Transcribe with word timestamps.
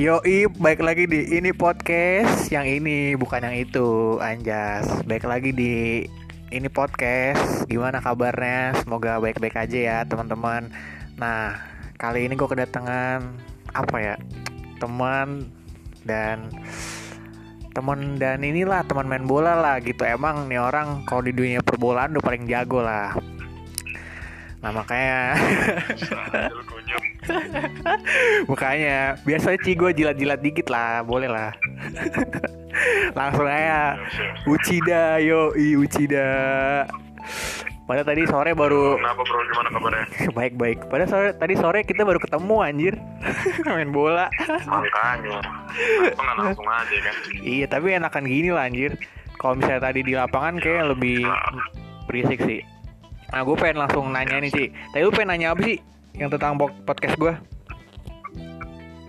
Yoi, 0.00 0.48
baik 0.48 0.80
lagi 0.80 1.04
di 1.04 1.28
ini 1.36 1.52
podcast 1.52 2.48
yang 2.48 2.64
ini 2.64 3.12
bukan 3.20 3.44
yang 3.44 3.68
itu, 3.68 4.16
Anjas. 4.16 4.88
Baik 5.04 5.28
lagi 5.28 5.52
di 5.52 6.08
ini 6.48 6.68
podcast. 6.72 7.68
Gimana 7.68 8.00
kabarnya? 8.00 8.80
Semoga 8.80 9.20
baik-baik 9.20 9.60
aja 9.60 9.76
ya, 9.76 9.98
teman-teman. 10.08 10.72
Nah, 11.20 11.52
kali 12.00 12.24
ini 12.24 12.32
gue 12.32 12.48
kedatangan 12.48 13.28
apa 13.76 13.96
ya? 14.00 14.16
Teman 14.80 15.52
dan 16.08 16.48
teman 17.76 18.16
dan 18.16 18.40
inilah 18.40 18.80
teman 18.88 19.04
main 19.04 19.28
bola 19.28 19.52
lah 19.52 19.84
gitu. 19.84 20.00
Emang 20.08 20.48
nih 20.48 20.64
orang 20.64 21.04
kalau 21.04 21.28
di 21.28 21.36
dunia 21.36 21.60
perbolaan 21.60 22.16
udah 22.16 22.24
paling 22.24 22.48
jago 22.48 22.80
lah. 22.80 23.12
Nah 24.64 24.72
makanya 24.72 25.40
Makanya 28.50 29.18
biasanya 29.22 29.58
Ci 29.62 29.72
gue 29.76 29.90
jilat-jilat 29.94 30.40
dikit 30.42 30.66
lah. 30.70 31.02
Boleh 31.04 31.30
lah. 31.30 31.50
Langsung 33.18 33.46
aja. 33.46 33.98
Uchida 34.46 35.18
yo 35.22 35.54
i 35.54 35.74
Uchida. 35.76 36.28
Padahal 37.90 38.06
tadi 38.06 38.22
sore 38.22 38.54
baru 38.54 38.94
Kenapa 39.02 39.22
bro? 39.26 39.40
Gimana 39.50 39.68
kabarnya? 39.74 40.06
Baik-baik. 40.38 40.78
Padahal 40.86 41.10
sore, 41.10 41.28
tadi 41.34 41.54
sore 41.58 41.80
kita 41.82 42.06
baru 42.06 42.22
ketemu 42.22 42.56
anjir. 42.62 42.94
Main 43.66 43.90
bola. 43.90 44.30
Makanya. 44.46 45.42
Langsung 46.38 46.66
aja 46.70 46.96
kan? 47.02 47.14
Iya 47.42 47.66
tapi 47.66 47.98
enakan 47.98 48.24
gini 48.30 48.54
lah 48.54 48.70
anjir. 48.70 48.94
Kalau 49.42 49.58
misalnya 49.58 49.90
tadi 49.90 50.06
di 50.06 50.14
lapangan 50.14 50.62
kayak 50.62 50.94
lebih 50.94 51.26
berisik 52.06 52.38
sih. 52.46 52.62
Nah 53.30 53.46
gue 53.46 53.56
pengen 53.58 53.78
langsung 53.86 54.10
nanya 54.10 54.42
nih 54.42 54.50
sih 54.50 54.66
Tadi 54.90 55.02
lu 55.06 55.14
pengen 55.14 55.38
nanya 55.38 55.54
apa 55.54 55.62
sih 55.62 55.78
Yang 56.14 56.38
tentang 56.38 56.58
po- 56.58 56.76
podcast 56.86 57.16
gue 57.16 57.34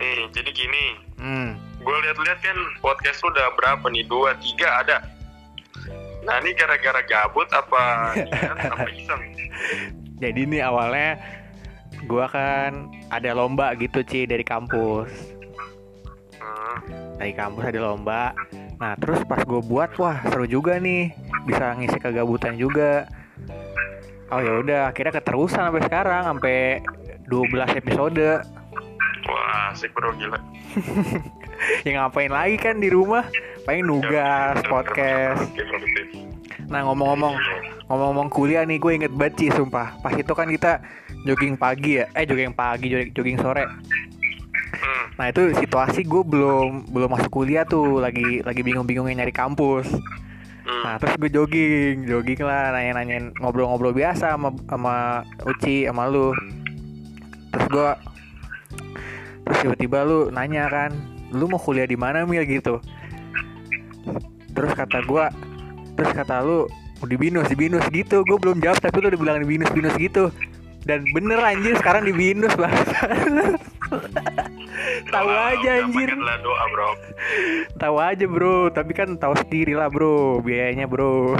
Nih 0.01 0.19
jadi 0.33 0.49
gini. 0.49 0.85
Hmm. 1.21 1.49
Gue 1.81 1.93
lihat-lihat 1.93 2.39
kan 2.41 2.57
podcast 2.81 3.21
lu 3.21 3.29
udah 3.29 3.53
berapa 3.53 3.85
nih? 3.93 4.05
Dua, 4.09 4.33
tiga 4.41 4.81
ada. 4.81 4.97
Nah 6.25 6.41
ini 6.41 6.57
gara-gara 6.57 7.01
gabut 7.05 7.45
apa 7.61 8.17
iseng? 8.89 9.21
Jadi 10.17 10.41
nih 10.49 10.61
awalnya 10.65 11.21
Gua 12.09 12.25
kan 12.25 12.89
ada 13.13 13.29
lomba 13.37 13.77
gitu 13.77 14.01
Ci 14.01 14.25
dari 14.25 14.41
kampus. 14.41 15.11
Hmm. 16.41 16.77
Dari 17.21 17.33
kampus 17.37 17.63
ada 17.69 17.79
lomba. 17.81 18.33
Nah 18.81 18.97
terus 18.97 19.21
pas 19.29 19.45
gue 19.45 19.61
buat 19.61 19.93
Wah 20.01 20.25
seru 20.33 20.49
juga 20.49 20.81
nih. 20.81 21.13
Bisa 21.45 21.77
ngisi 21.77 22.01
kegabutan 22.01 22.57
juga. 22.57 23.05
Oh 24.31 24.39
ya 24.39 24.63
udah 24.63 24.81
akhirnya 24.89 25.11
keterusan 25.19 25.67
sampai 25.67 25.83
sekarang 25.83 26.23
Sampai 26.23 26.79
12 27.31 27.79
episode. 27.79 28.43
Wah 29.23 29.71
asik 29.71 29.95
bro 29.95 30.11
gila. 30.19 30.39
Ya 31.85 32.01
ngapain 32.01 32.33
lagi 32.33 32.57
kan 32.57 32.81
di 32.81 32.89
rumah? 32.89 33.29
Paling 33.69 33.85
nugas, 33.85 34.57
podcast. 34.65 35.45
Oke, 35.53 35.61
produktif. 35.69 36.05
Nah 36.65 36.81
ngomong-ngomong 36.89 37.37
ngomong-ngomong 37.85 38.29
kuliah 38.33 38.65
nih 38.65 38.81
gue 38.81 38.91
inget 38.97 39.13
banget 39.13 39.33
Ci, 39.37 39.47
sumpah. 39.53 39.93
Pas 40.01 40.13
itu 40.17 40.33
kan 40.33 40.49
kita 40.49 40.81
jogging 41.21 41.53
pagi 41.61 42.01
ya? 42.01 42.09
Eh 42.17 42.25
jogging 42.25 42.57
pagi 42.57 42.89
jogging, 43.13 43.37
sore. 43.37 43.65
Hmm. 44.71 45.13
nah 45.19 45.27
itu 45.29 45.51
situasi 45.53 46.07
gue 46.07 46.23
belum 46.25 46.89
belum 46.89 47.09
masuk 47.13 47.29
kuliah 47.29 47.67
tuh. 47.69 48.01
Lagi 48.01 48.41
lagi 48.41 48.61
bingung-bingungnya 48.65 49.21
nyari 49.21 49.33
kampus. 49.35 49.85
Hmm. 50.61 50.81
nah 50.85 50.93
terus 50.97 51.17
gue 51.17 51.29
jogging 51.29 52.05
jogging 52.05 52.41
lah 52.45 52.73
nanya-nanyain 52.73 53.33
ngobrol-ngobrol 53.41 53.97
biasa 53.97 54.37
sama 54.37 54.53
sama 54.69 55.25
Uci 55.41 55.89
sama 55.89 56.05
lu 56.05 56.37
terus 57.51 57.67
gue 57.67 57.91
terus 59.43 59.57
tiba-tiba 59.67 60.07
lu 60.07 60.19
nanya 60.31 60.71
kan 60.71 60.95
lu 61.31 61.47
mau 61.47 61.59
kuliah 61.59 61.87
di 61.87 61.95
mana 61.95 62.27
mil 62.27 62.43
gitu. 62.43 62.83
Terus 64.51 64.71
kata 64.75 64.99
gue 65.07 65.25
terus 65.95 66.11
kata 66.15 66.43
lu 66.43 66.67
di 67.07 67.15
binus 67.15 67.47
di 67.47 67.55
binus 67.55 67.87
gitu. 67.91 68.23
Gue 68.27 68.37
belum 68.39 68.59
jawab 68.59 68.83
tapi 68.83 68.99
lu 68.99 69.07
udah 69.11 69.19
bilang 69.19 69.39
di 69.43 69.47
binus 69.47 69.71
binus 69.71 69.95
gitu. 69.95 70.31
Dan 70.81 71.05
bener 71.13 71.37
anjir 71.39 71.77
sekarang 71.77 72.09
di 72.09 72.13
binus 72.13 72.57
lah 72.61 72.73
tahu 75.11 75.29
aja 75.29 75.83
anjir. 75.83 76.09
doa 76.15 76.63
bro. 76.73 76.89
Tahu 77.77 77.95
aja 78.01 78.25
bro. 78.25 78.73
Tapi 78.73 78.91
kan 78.97 79.13
tahu 79.19 79.35
sendiri 79.45 79.77
lah 79.77 79.93
bro 79.93 80.41
biayanya 80.41 80.89
bro. 80.89 81.35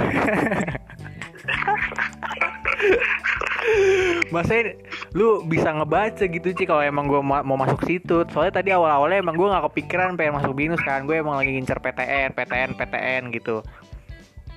Masa 4.34 4.74
lu 5.12 5.44
bisa 5.44 5.68
ngebaca 5.68 6.24
gitu 6.24 6.48
sih 6.56 6.64
kalau 6.64 6.80
emang 6.80 7.04
gue 7.04 7.20
mau, 7.20 7.44
mau 7.44 7.56
masuk 7.60 7.84
situ. 7.84 8.24
Soalnya 8.32 8.64
tadi 8.64 8.72
awal-awalnya 8.72 9.20
emang 9.20 9.36
gue 9.36 9.48
gak 9.48 9.64
kepikiran 9.72 10.16
pengen 10.16 10.40
masuk 10.40 10.56
binus 10.56 10.80
kan. 10.80 11.04
Gue 11.04 11.20
emang 11.20 11.36
lagi 11.36 11.52
ngincer 11.52 11.76
PTN, 11.84 12.32
PTN, 12.32 12.70
PTN 12.80 13.22
gitu. 13.36 13.60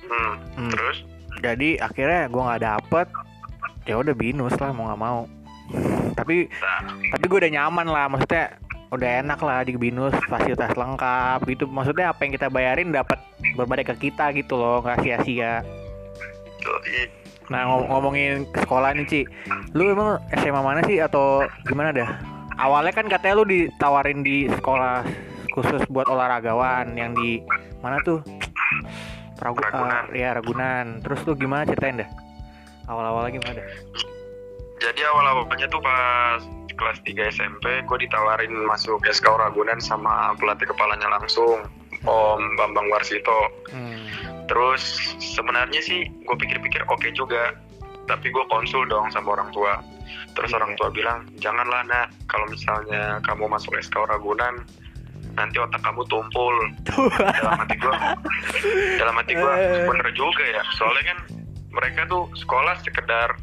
Hmm. 0.08 0.34
Hmm. 0.56 0.72
Terus? 0.72 0.98
Jadi 1.44 1.76
akhirnya 1.76 2.32
gue 2.32 2.42
gak 2.42 2.62
dapet. 2.64 3.06
Ya 3.84 4.00
udah 4.00 4.14
binus 4.16 4.56
lah 4.56 4.72
mau 4.72 4.88
gak 4.88 5.00
mau. 5.00 5.20
Tapi 6.16 6.48
nah, 6.48 6.80
tapi 7.12 7.24
gue 7.28 7.38
udah 7.44 7.52
nyaman 7.52 7.86
lah. 7.92 8.06
Maksudnya 8.08 8.56
udah 8.96 9.10
enak 9.20 9.40
lah 9.44 9.60
di 9.60 9.76
binus 9.76 10.16
fasilitas 10.24 10.72
lengkap 10.72 11.44
gitu. 11.52 11.68
Maksudnya 11.68 12.16
apa 12.16 12.24
yang 12.24 12.32
kita 12.32 12.48
bayarin 12.48 12.96
dapat 12.96 13.20
berbalik 13.52 13.92
ke 13.92 14.08
kita 14.08 14.32
gitu 14.32 14.56
loh 14.56 14.80
nggak 14.80 15.04
sia-sia. 15.04 15.60
Nah 17.46 17.62
ngom- 17.64 17.86
ngomongin 17.86 18.42
ke 18.50 18.58
sekolah 18.60 18.90
nih 18.92 19.06
Ci 19.06 19.20
lu 19.72 19.88
emang 19.88 20.18
SMA 20.32 20.60
mana 20.60 20.82
sih 20.82 20.98
atau 20.98 21.40
gimana 21.62 21.90
dah 21.90 22.08
awalnya 22.56 22.90
kan 22.90 23.06
katanya 23.06 23.34
lu 23.36 23.44
ditawarin 23.44 24.20
di 24.20 24.50
sekolah 24.50 25.06
khusus 25.52 25.82
buat 25.88 26.06
olahragawan 26.06 26.92
yang 26.94 27.14
di 27.14 27.40
mana 27.80 28.02
tuh 28.02 28.20
Ragu 29.36 29.56
Ragunan. 29.56 29.92
ah, 29.92 30.04
ya 30.10 30.32
Ragunan 30.32 31.00
terus 31.00 31.20
lu 31.22 31.32
gimana 31.32 31.62
ceritain 31.62 32.00
dah 32.00 32.10
awal-awalnya 32.86 33.36
gimana 33.36 33.54
dah 33.56 33.68
Jadi 34.76 35.00
awal-awalnya 35.02 35.66
tuh 35.66 35.80
pas 35.80 36.40
kelas 36.76 36.98
3 37.00 37.32
SMP 37.32 37.64
gue 37.80 37.98
ditawarin 37.98 38.52
masuk 38.64 39.00
SK 39.02 39.24
Ragunan 39.24 39.80
sama 39.80 40.36
pelatih 40.36 40.68
kepalanya 40.68 41.08
langsung 41.10 41.64
Om 42.04 42.42
Bambang 42.54 42.86
Warsito. 42.88 43.48
hmm. 43.72 43.95
Terus 44.46 44.82
sebenarnya 45.18 45.80
sih 45.80 46.06
gue 46.06 46.36
pikir-pikir 46.36 46.86
oke 46.86 47.08
juga, 47.12 47.54
tapi 48.04 48.30
gue 48.30 48.44
konsul 48.46 48.86
dong 48.86 49.10
sama 49.10 49.34
orang 49.34 49.50
tua. 49.50 49.82
Terus 50.32 50.52
orang 50.52 50.74
tua 50.74 50.88
bilang 50.88 51.26
janganlah 51.36 51.82
nak 51.82 52.14
kalau 52.26 52.46
misalnya 52.46 53.18
kamu 53.22 53.46
masuk 53.46 53.74
SK 53.76 54.06
Ragunan 54.06 54.62
nanti 55.34 55.58
otak 55.58 55.82
kamu 55.82 56.00
tumpul. 56.06 56.54
dalam 57.36 57.58
hati 57.58 57.76
gue, 57.76 57.94
dalam 59.00 59.14
hati 59.14 59.32
gue 59.32 59.52
Eh. 59.52 59.84
bener 59.84 60.08
juga 60.12 60.44
ya. 60.44 60.62
Soalnya 60.72 61.04
kan 61.10 61.18
mereka 61.68 62.00
tuh 62.06 62.24
sekolah 62.34 62.78
sekedar 62.80 63.36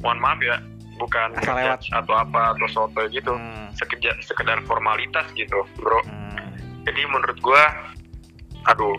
mohon 0.00 0.18
maaf 0.18 0.40
ya 0.40 0.58
bukan 0.96 1.32
lewat. 1.38 1.80
atau 1.92 2.14
apa 2.14 2.52
atau 2.52 2.66
soto 2.68 3.00
gitu 3.08 3.32
Hmm. 3.32 3.72
sekedar 3.72 4.12
sekedar 4.20 4.60
formalitas 4.64 5.24
gitu 5.32 5.64
bro 5.76 5.96
Hmm. 6.04 6.52
jadi 6.84 7.08
menurut 7.08 7.40
gua 7.40 7.62
aduh 8.66 8.96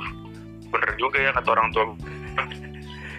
bener 0.72 0.92
juga 0.96 1.18
ya 1.20 1.32
kata 1.32 1.50
orang 1.52 1.70
tua 1.72 1.86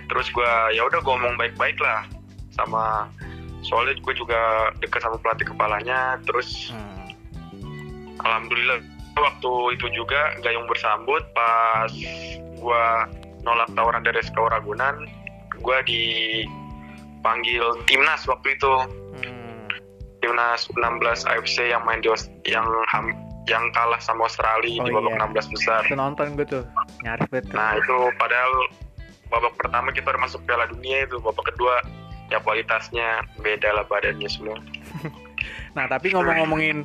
terus 0.09 0.29
gua 0.31 0.69
ya 0.71 0.83
udah 0.83 1.01
gua 1.01 1.15
ngomong 1.17 1.37
baik-baik 1.37 1.77
lah 1.79 2.05
sama 2.53 3.09
soalnya 3.63 3.95
gue 3.97 4.13
juga 4.13 4.41
deket 4.77 5.01
sama 5.01 5.17
pelatih 5.17 5.47
kepalanya 5.47 6.19
terus 6.27 6.75
Hmm. 6.75 7.07
alhamdulillah 8.21 8.83
waktu 9.15 9.53
itu 9.79 9.87
juga 9.95 10.35
Gayung 10.43 10.67
bersambut 10.67 11.23
pas 11.33 11.89
gua 12.59 13.07
nolak 13.43 13.71
tawaran 13.73 14.03
dari 14.03 14.19
SK 14.21 14.37
Ragunan 14.37 15.07
gua 15.63 15.79
dipanggil 15.87 17.63
timnas 17.87 18.27
waktu 18.27 18.53
itu 18.53 18.73
Hmm. 19.23 19.69
timnas 20.21 20.67
16 20.73 21.23
AFC 21.25 21.71
yang 21.71 21.85
main 21.85 22.01
di 22.01 22.11
yang 22.45 22.67
ham- 22.91 23.15
yang 23.47 23.71
kalah 23.75 23.99
sama 23.99 24.27
Australia 24.27 24.79
Oh 24.79 24.87
di 24.87 24.91
babak 24.91 25.15
iya. 25.15 25.27
16 25.27 25.47
besar. 25.51 25.83
Itu 25.83 25.99
nonton 25.99 26.39
gue 26.39 26.47
tuh 26.47 26.63
nyaris 27.03 27.29
betul. 27.29 27.55
Nah 27.59 27.77
itu 27.79 27.97
padahal 28.17 28.53
babak 29.29 29.55
pertama 29.59 29.89
kita 29.91 30.15
udah 30.15 30.23
masuk 30.23 30.41
Piala 30.47 30.71
Dunia 30.71 31.05
itu 31.05 31.19
babak 31.19 31.53
kedua 31.55 31.83
ya 32.31 32.39
kualitasnya 32.41 33.27
beda 33.43 33.77
lah 33.77 33.85
badannya 33.87 34.29
semua. 34.31 34.59
Nah 35.73 35.89
tapi 35.89 36.13
ngomong-ngomongin 36.13 36.85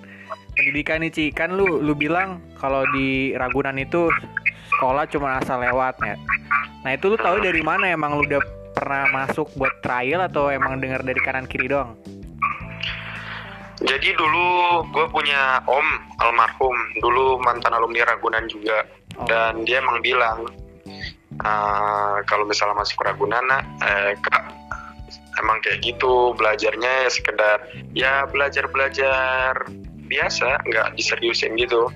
pendidikan 0.56 1.04
nih 1.04 1.12
Ci, 1.12 1.26
kan 1.36 1.54
lu 1.54 1.84
lu 1.84 1.94
bilang 1.94 2.42
kalau 2.58 2.88
di 2.96 3.36
Ragunan 3.36 3.76
itu 3.78 4.10
sekolah 4.74 5.06
cuma 5.12 5.38
asal 5.38 5.62
lewat 5.62 6.00
ya. 6.02 6.16
Nah 6.82 6.92
itu 6.96 7.12
lu 7.12 7.18
tahu 7.20 7.44
dari 7.44 7.60
mana 7.62 7.92
emang 7.92 8.18
lu 8.18 8.24
udah 8.26 8.42
pernah 8.74 9.10
masuk 9.12 9.52
buat 9.60 9.74
trial 9.84 10.24
atau 10.26 10.50
emang 10.50 10.80
dengar 10.80 11.04
dari 11.04 11.20
kanan 11.22 11.46
kiri 11.46 11.68
doang? 11.70 12.00
Jadi 13.78 14.10
dulu 14.18 14.82
gue 14.90 15.06
punya 15.14 15.62
om 15.70 15.86
almarhum 16.18 16.74
dulu 16.98 17.38
mantan 17.44 17.78
alumni 17.78 18.08
Ragunan 18.10 18.50
juga. 18.50 18.82
Dan 19.26 19.66
dia 19.66 19.82
emang 19.82 20.04
bilang 20.06 20.46
"Ah, 21.42 22.22
kalau 22.30 22.46
misalnya 22.46 22.78
masuk 22.78 23.02
Ragunan 23.02 23.46
eh, 23.82 24.14
kak 24.22 24.44
emang 25.38 25.62
kayak 25.62 25.82
gitu 25.86 26.34
belajarnya 26.34 27.06
ya 27.06 27.10
sekedar 27.10 27.58
ya 27.94 28.14
belajar 28.30 28.66
belajar 28.70 29.54
biasa 30.08 30.66
nggak 30.66 30.98
diseriusin 30.98 31.54
gitu. 31.58 31.90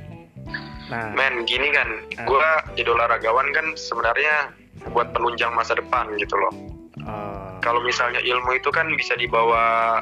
Nah, 0.92 1.16
men 1.16 1.48
gini 1.48 1.72
kan 1.72 1.88
Ah. 2.20 2.28
gue 2.28 2.48
jadi 2.76 2.92
olahragawan 2.92 3.48
kan 3.56 3.66
sebenarnya 3.80 4.52
buat 4.92 5.16
penunjang 5.16 5.56
masa 5.56 5.74
depan 5.74 6.12
gitu 6.20 6.36
loh. 6.36 6.54
Eh, 7.02 7.50
kalau 7.64 7.82
misalnya 7.82 8.20
ilmu 8.22 8.60
itu 8.60 8.70
kan 8.70 8.92
bisa 8.94 9.16
dibawa 9.16 10.00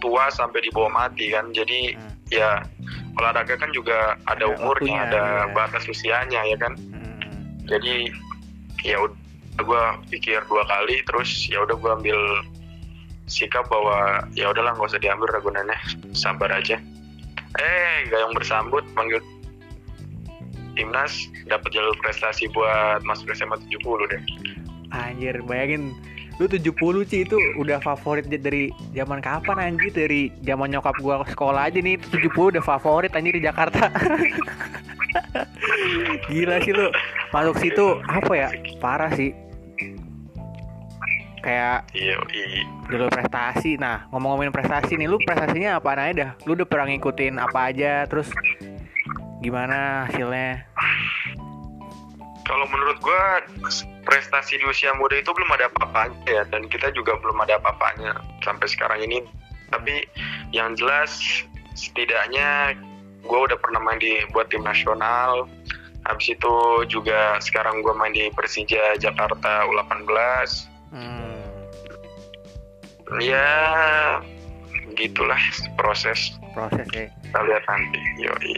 tua 0.00 0.28
sampai 0.32 0.64
dibawa 0.64 1.06
mati 1.06 1.30
kan 1.32 1.52
jadi 1.52 1.94
hmm, 1.94 2.32
ya 2.32 2.60
olahraga 3.16 3.56
kan 3.56 3.72
juga 3.72 4.20
ada 4.28 4.44
Ada 4.44 4.54
umurnya 4.60 4.94
waktunya, 4.94 5.00
ada 5.08 5.22
iya. 5.24 5.54
batas 5.56 5.84
usianya 5.88 6.40
ya 6.44 6.56
kan? 6.60 6.72
Hmm. 6.76 7.16
jadi 7.66 8.12
ya 8.84 8.96
udah 9.02 9.64
gue 9.64 9.84
pikir 10.12 10.44
dua 10.46 10.62
kali 10.68 11.00
terus 11.08 11.48
ya 11.48 11.64
udah 11.64 11.74
gue 11.74 11.90
ambil 12.02 12.20
sikap 13.26 13.66
bahwa 13.66 14.22
ya 14.38 14.52
udahlah 14.54 14.76
nggak 14.78 14.88
usah 14.92 15.02
diambil 15.02 15.26
ragunannya. 15.32 15.78
Sabar 16.14 16.52
aja. 16.52 16.78
Eh 17.56 18.06
gayung 18.12 18.36
bersambut 18.36 18.84
manggil 18.94 19.18
timnas 20.76 21.26
dapat 21.48 21.72
jalur 21.72 21.96
prestasi 22.04 22.46
buat 22.52 23.02
masuk 23.02 23.32
SMA 23.32 23.56
70 23.72 24.12
deh. 24.12 24.22
Anjir, 24.94 25.40
bayangin 25.48 25.96
lu 26.36 26.44
70 26.44 27.08
Ci 27.08 27.24
itu 27.24 27.36
udah 27.56 27.80
favorit 27.80 28.28
dari 28.28 28.68
zaman 28.92 29.24
kapan 29.24 29.72
anjir 29.72 29.88
dari 29.88 30.28
zaman 30.44 30.68
nyokap 30.68 30.92
gua 31.00 31.24
sekolah 31.24 31.72
aja 31.72 31.80
nih 31.80 31.96
itu 31.96 32.28
70 32.28 32.52
udah 32.56 32.64
favorit 32.64 33.12
anjir 33.16 33.40
di 33.40 33.44
Jakarta. 33.44 33.88
Gila 36.28 36.56
sih 36.60 36.72
lu. 36.76 36.92
Masuk 37.32 37.56
situ 37.60 37.86
apa 38.04 38.32
ya? 38.36 38.48
Parah 38.78 39.10
sih. 39.16 39.32
Kayak 41.40 41.86
jalur 42.90 43.08
prestasi. 43.08 43.78
Nah, 43.78 44.10
ngomong-ngomongin 44.10 44.50
prestasi 44.50 44.98
nih, 44.98 45.06
lu 45.06 45.16
prestasinya 45.22 45.78
apa 45.78 45.94
aja 45.94 46.12
dah? 46.12 46.30
Lu 46.42 46.58
udah 46.58 46.66
pernah 46.66 46.90
ngikutin 46.90 47.38
apa 47.38 47.70
aja 47.70 48.02
terus 48.10 48.28
gimana 49.40 50.10
hasilnya? 50.10 50.66
Kalau 52.46 52.66
menurut 52.70 52.98
gua 53.02 53.42
prestasi 54.06 54.56
di 54.56 54.64
usia 54.64 54.94
muda 54.94 55.18
itu 55.18 55.34
belum 55.34 55.50
ada 55.50 55.66
apa-apanya 55.66 56.18
ya 56.30 56.42
dan 56.46 56.70
kita 56.70 56.94
juga 56.94 57.18
belum 57.18 57.42
ada 57.42 57.58
apa-apanya 57.58 58.22
sampai 58.46 58.66
sekarang 58.70 59.02
ini. 59.02 59.26
Tapi 59.74 60.06
yang 60.54 60.78
jelas 60.78 61.18
setidaknya 61.74 62.78
gua 63.26 63.50
udah 63.50 63.58
pernah 63.58 63.82
main 63.82 63.98
di 63.98 64.22
buat 64.30 64.46
tim 64.48 64.62
nasional. 64.62 65.50
Habis 66.06 66.38
itu 66.38 66.54
juga 66.86 67.42
sekarang 67.42 67.82
gua 67.82 67.98
main 67.98 68.14
di 68.14 68.30
Persija 68.30 68.94
Jakarta 68.96 69.66
U18 69.66 70.78
Hmm. 70.86 71.42
ya 73.18 73.50
gitulah 74.94 75.38
proses. 75.74 76.30
Proses 76.54 76.86
ya. 76.94 77.10
kita 77.10 77.40
lihat 77.42 77.62
nanti 77.66 78.00
yoi 78.22 78.54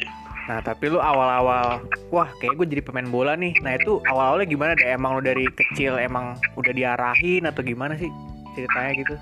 Nah 0.48 0.64
tapi 0.64 0.88
lu 0.88 0.98
awal-awal 0.98 1.84
Wah 2.08 2.32
kayak 2.40 2.56
gue 2.56 2.66
jadi 2.72 2.82
pemain 2.82 3.04
bola 3.04 3.36
nih. 3.36 3.52
Nah 3.60 3.76
itu 3.76 4.00
awal-awalnya 4.08 4.48
gimana 4.48 4.72
deh? 4.74 4.88
Emang 4.88 5.20
lu 5.20 5.22
dari 5.22 5.44
kecil 5.52 6.00
emang 6.00 6.40
udah 6.56 6.72
diarahin 6.72 7.44
Atau 7.44 7.60
gimana 7.60 7.94
sih 8.00 8.08
ceritanya 8.56 8.92
gitu? 8.96 9.14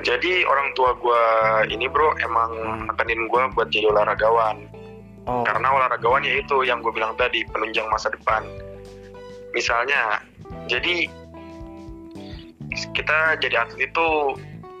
Jadi 0.00 0.46
orang 0.48 0.72
tua 0.72 0.96
gua 0.96 1.22
ini 1.68 1.90
bro 1.90 2.14
emang 2.24 2.88
nekenin 2.88 3.28
gua 3.28 3.52
buat 3.52 3.68
jadi 3.68 3.90
olahragawan. 3.90 4.64
Oh. 5.26 5.42
Karena 5.42 5.74
olahragawan 5.74 6.22
ya 6.22 6.38
itu 6.38 6.62
yang 6.62 6.78
gue 6.80 6.94
bilang 6.94 7.18
tadi 7.18 7.42
penunjang 7.50 7.90
masa 7.90 8.14
depan. 8.14 8.46
Misalnya 9.50 10.22
jadi 10.70 11.10
kita 12.94 13.40
jadi 13.42 13.66
atlet 13.66 13.90
itu 13.90 14.06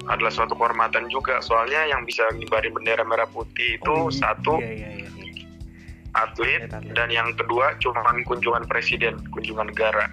adalah 0.06 0.30
suatu 0.30 0.54
kehormatan 0.54 1.10
juga 1.10 1.38
soalnya 1.40 1.82
yang 1.86 2.06
bisa 2.06 2.22
ngibarin 2.34 2.70
bendera 2.70 3.02
merah 3.02 3.26
putih 3.26 3.76
itu 3.76 3.90
oh, 3.90 4.06
iya, 4.06 4.16
satu 4.16 4.54
Iya 4.62 4.72
iya 4.72 4.90
iya 4.96 5.08
atlet 6.16 6.64
Atlet-atlet. 6.72 6.94
dan 6.96 7.08
yang 7.12 7.28
kedua 7.36 7.76
cuman 7.76 8.24
kunjungan 8.24 8.64
presiden 8.64 9.20
kunjungan 9.30 9.68
negara 9.68 10.08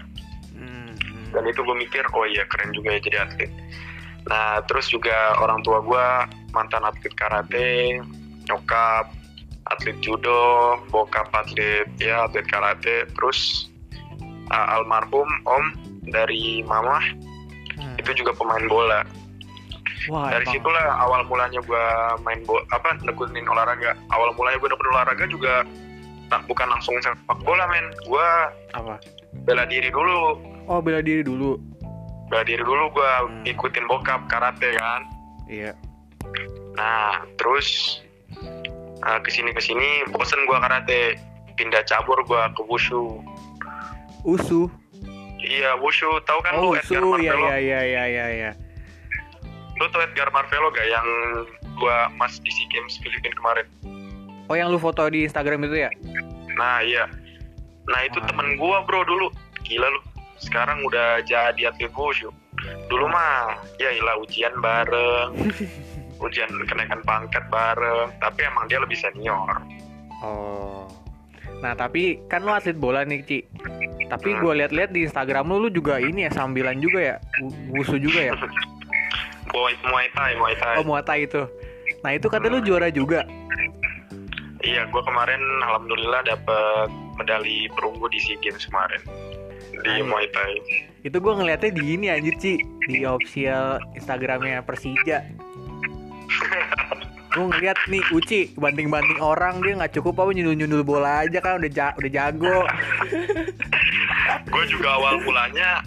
Hmm, 0.53 0.93
hmm. 0.93 1.31
dan 1.33 1.43
itu 1.47 1.63
gue 1.63 1.75
mikir 1.79 2.03
oh 2.13 2.27
iya 2.27 2.43
keren 2.45 2.75
juga 2.75 2.93
ya 2.93 2.99
jadi 3.01 3.17
atlet 3.25 3.51
nah 4.27 4.59
terus 4.67 4.87
juga 4.87 5.35
orang 5.39 5.63
tua 5.63 5.79
gue 5.79 6.05
mantan 6.51 6.83
atlet 6.83 7.11
karate 7.15 7.99
nyokap 8.45 9.09
atlet 9.67 9.95
judo 10.03 10.75
bokap 10.91 11.31
atlet 11.31 11.87
ya 11.97 12.27
atlet 12.27 12.45
karate 12.45 13.07
terus 13.15 13.71
uh, 14.51 14.75
almarhum 14.75 15.27
om 15.47 15.65
dari 16.03 16.61
mama 16.63 16.99
Hmm. 17.73 17.97
itu 17.97 18.13
juga 18.21 18.37
pemain 18.37 18.61
bola 18.69 19.01
Wah 20.11 20.27
dari 20.29 20.43
emang. 20.43 20.53
situlah 20.57 20.85
awal 20.99 21.21
mulanya 21.25 21.59
gue 21.63 21.83
main 22.21 22.43
bola 22.43 22.63
apa 22.71 22.99
nekunin 23.03 23.47
olahraga. 23.47 23.95
Awal 24.11 24.35
mulanya 24.35 24.59
gue 24.59 24.69
nekunin 24.69 24.91
olahraga 24.91 25.25
juga 25.27 25.53
tak 26.27 26.43
bukan 26.47 26.67
langsung 26.67 26.95
sepak 26.99 27.39
bola 27.43 27.63
men. 27.67 27.87
Gue 28.03 28.27
Apa? 28.73 28.99
bela 29.45 29.63
diri 29.63 29.87
dulu. 29.87 30.39
Oh 30.67 30.79
bela 30.79 30.99
diri 30.99 31.23
dulu. 31.23 31.55
Bela 32.27 32.43
diri 32.43 32.63
dulu 32.63 32.89
gue 32.91 33.11
Hmm. 33.23 33.43
ikutin 33.45 33.85
bokap 33.87 34.27
karate 34.27 34.75
kan? 34.75 35.07
Iya. 35.47 35.71
Nah 36.73 37.21
terus 37.37 38.01
uh, 39.03 39.19
ke 39.21 39.29
sini 39.29 39.53
ke 39.53 39.61
sini 39.61 40.03
bosen 40.11 40.39
gue 40.43 40.57
karate. 40.57 41.15
Pindah 41.53 41.85
cabur 41.85 42.17
gue 42.25 42.41
ke 42.57 42.61
wushu. 42.65 43.21
Usu 44.25 44.67
iya 45.37 45.75
wushu. 45.77 46.07
Tahu 46.23 46.39
kan 46.41 46.51
Oh 46.57 46.71
lu 46.71 46.79
usu 46.79 46.95
Edgar 46.97 47.03
Marvelo 47.05 47.45
iya 47.45 47.57
iya 47.59 47.79
iya 47.83 48.03
iya 48.09 48.25
iya 48.31 48.51
lu 49.83 49.89
tau 49.89 49.99
Edgar 49.99 50.31
Marvelo 50.31 50.71
gak 50.71 50.87
yang 50.87 51.07
gua 51.75 52.07
mas 52.09 52.39
di 52.39 52.47
SEA 52.49 52.67
Games 52.69 52.95
Filipina 52.97 53.35
kemarin 53.35 53.67
Oh 54.45 54.55
yang 54.55 54.69
lu 54.69 54.77
foto 54.77 55.03
di 55.05 55.23
Instagram 55.23 55.67
itu 55.67 55.77
ya 55.81 55.91
nah 56.53 56.79
iya 56.79 57.03
nah 57.83 57.99
itu 58.01 58.15
Wah. 58.15 58.25
temen 58.25 58.55
gua 58.55 58.79
bro 58.81 59.03
dulu 59.03 59.27
gila 59.61 59.85
lu 59.85 59.99
sekarang 60.37 60.83
udah 60.83 61.19
jadi 61.21 61.67
atlet 61.67 61.91
wushu 61.91 62.31
dulu 62.87 63.05
mah 63.05 63.59
ya 63.75 63.91
ilah 63.91 64.15
ujian 64.17 64.55
bareng 64.57 65.35
ujian 66.25 66.47
kenaikan 66.63 67.03
pangkat 67.03 67.43
bareng 67.49 68.07
tapi 68.17 68.39
emang 68.41 68.65
dia 68.65 68.79
lebih 68.79 68.95
senior 68.95 69.59
Oh. 70.23 70.87
Nah 71.59 71.75
tapi 71.75 72.23
kan 72.25 72.39
lu 72.39 72.51
atlet 72.51 72.79
bola 72.79 73.03
nih 73.03 73.19
Ci. 73.23 73.39
Tapi 74.07 74.29
Hmm. 74.29 74.39
gue 74.39 74.53
lihat-lihat 74.55 74.89
di 74.89 75.03
Instagram 75.03 75.43
lu 75.45 75.67
lu 75.67 75.69
juga 75.69 75.99
ini 75.99 76.23
ya 76.23 76.31
sambilan 76.31 76.79
juga 76.79 76.99
ya, 77.03 77.15
wu- 77.39 77.51
wusu 77.75 77.99
juga 77.99 78.19
ya. 78.21 78.33
Boy, 79.53 79.77
Muay 79.85 80.09
Thai, 80.11 80.33
Muay 80.35 80.55
Thai. 80.57 80.75
Oh 80.81 80.85
Muay 80.85 81.05
Thai 81.05 81.29
itu. 81.29 81.45
Nah 82.01 82.11
itu 82.11 82.25
kata 82.25 82.49
lu 82.49 82.59
juara 82.59 82.89
juga. 82.89 83.21
Iya, 84.63 84.87
gue 84.87 85.01
kemarin 85.03 85.39
alhamdulillah 85.61 86.23
dapet 86.25 86.87
medali 87.15 87.67
perunggu 87.69 88.09
di 88.09 88.17
SEA 88.17 88.39
Games 88.41 88.65
kemarin 88.65 89.01
di 89.83 89.91
Ayo. 89.93 90.09
Muay 90.09 90.25
Thai. 90.31 90.53
Itu 91.03 91.19
gue 91.19 91.33
ngeliatnya 91.35 91.69
di 91.69 91.83
ini 91.93 92.07
anjir 92.09 92.33
Ci 92.39 92.53
di 92.87 93.05
official 93.05 93.77
Instagramnya 93.93 94.63
Persija. 94.63 95.21
Gue 97.33 97.49
ngeliat 97.49 97.73
nih 97.89 98.05
Uci 98.13 98.53
banting-banting 98.53 99.17
orang 99.17 99.57
dia 99.65 99.73
nggak 99.73 99.97
cukup 99.97 100.21
apa 100.21 100.37
nyundul-nyundul 100.37 100.85
bola 100.85 101.25
aja 101.25 101.41
kan 101.41 101.57
udah 101.57 101.71
ja- 101.73 101.95
udah 101.97 102.11
jago. 102.13 102.61
gue 104.45 104.63
juga 104.69 105.01
awal 105.01 105.17
mulanya 105.17 105.81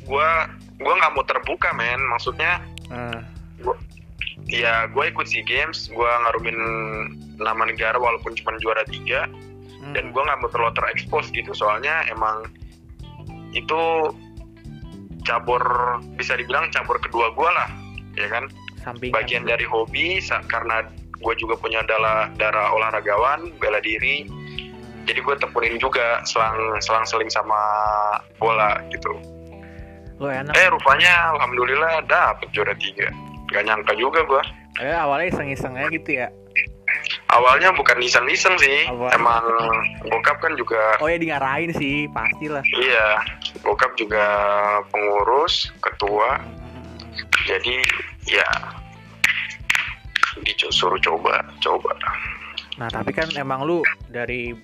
gue 0.00 0.28
gue 0.80 0.94
nggak 0.96 1.12
mau 1.12 1.24
terbuka 1.28 1.76
men, 1.76 2.00
maksudnya 2.08 2.56
Gua, 3.62 3.76
ya 4.48 4.86
gue 4.90 5.04
ikut 5.08 5.26
SEA 5.28 5.44
Games, 5.46 5.88
gue 5.88 6.10
ngarumin 6.26 6.58
nama 7.40 7.62
negara 7.66 7.96
walaupun 7.98 8.36
cuma 8.38 8.54
juara 8.60 8.84
tiga 8.86 9.26
hmm. 9.82 9.92
dan 9.96 10.14
gue 10.14 10.22
nggak 10.22 10.38
mau 10.40 10.50
terlalu 10.50 10.72
terekspos 10.78 11.28
gitu 11.34 11.50
soalnya 11.52 12.06
emang 12.08 12.46
itu 13.52 14.12
cabur 15.22 15.62
bisa 16.18 16.34
dibilang 16.38 16.70
cabur 16.70 16.98
kedua 17.02 17.30
gue 17.34 17.50
lah 17.50 17.68
ya 18.18 18.26
kan 18.30 18.44
sampingan. 18.82 19.14
bagian 19.14 19.44
dari 19.46 19.66
hobi 19.66 20.18
karena 20.50 20.86
gue 21.22 21.34
juga 21.38 21.54
punya 21.54 21.82
darah 21.86 22.30
darah 22.38 22.74
olahragawan 22.74 23.54
bela 23.58 23.78
diri 23.82 24.26
Hmm. 25.02 25.10
jadi 25.10 25.18
gue 25.18 25.34
tekunin 25.42 25.76
juga 25.82 26.22
selang 26.22 26.78
selang 26.78 27.02
seling 27.02 27.26
sama 27.26 27.58
bola 28.38 28.78
gitu 28.94 29.18
Lu 30.22 30.30
enak. 30.30 30.54
eh 30.54 30.68
rupanya 30.68 31.34
alhamdulillah 31.34 32.06
dapet 32.06 32.46
juara 32.50 32.70
tiga 32.74 33.10
gak 33.48 33.62
nyangka 33.62 33.92
juga 33.94 34.22
gue 34.22 34.42
Eh, 34.78 34.88
awalnya 34.88 35.28
iseng-iseng 35.28 35.74
aja 35.74 35.90
gitu 35.90 36.10
ya. 36.16 36.30
awalnya 37.28 37.72
bukan 37.72 37.98
iseng-iseng 37.98 38.54
sih 38.56 38.86
Apa? 38.86 39.12
emang 39.12 39.42
bokap 40.04 40.38
kan 40.38 40.54
juga 40.54 40.96
Oh 40.96 41.06
ya 41.06 41.16
di 41.16 41.26
ngarahin 41.26 41.72
sih, 41.72 42.06
pastilah. 42.08 42.62
iya 42.72 43.18
bokap 43.60 43.92
juga 43.94 44.22
pengurus 44.88 45.68
ketua 45.80 46.38
jadi 47.42 47.82
ya 48.24 48.46
disuruh 50.42 50.98
coba 50.98 51.42
coba 51.58 51.92
Nah 52.78 52.88
tapi 52.88 53.12
kan 53.12 53.28
emang 53.34 53.62
lu 53.62 53.80
dari 54.06 54.56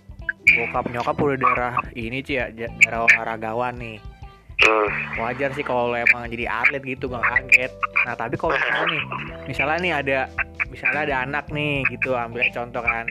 bokap 0.49 0.89
nyokap 0.89 1.15
udah 1.15 1.37
darah 1.37 1.75
ini 1.93 2.23
sih 2.23 2.41
ya 2.41 2.49
darah 2.81 3.05
olahragawan 3.05 3.77
nih 3.77 3.97
hmm. 4.63 4.89
wajar 5.23 5.51
sih 5.55 5.63
kalau 5.63 5.95
emang 5.95 6.27
jadi 6.31 6.47
atlet 6.49 6.83
gitu 6.83 7.11
gak 7.11 7.23
kaget. 7.23 7.73
Nah 8.07 8.15
tapi 8.19 8.35
kalau 8.35 8.55
misalnya 8.57 8.87
nih 8.89 9.03
misalnya 9.47 9.79
nih 9.79 9.93
ada 9.95 10.19
misalnya 10.69 11.01
ada 11.09 11.17
anak 11.25 11.45
nih 11.51 11.85
gitu 11.93 12.15
ambilnya 12.15 12.51
contoh 12.55 12.83
kan. 12.83 13.07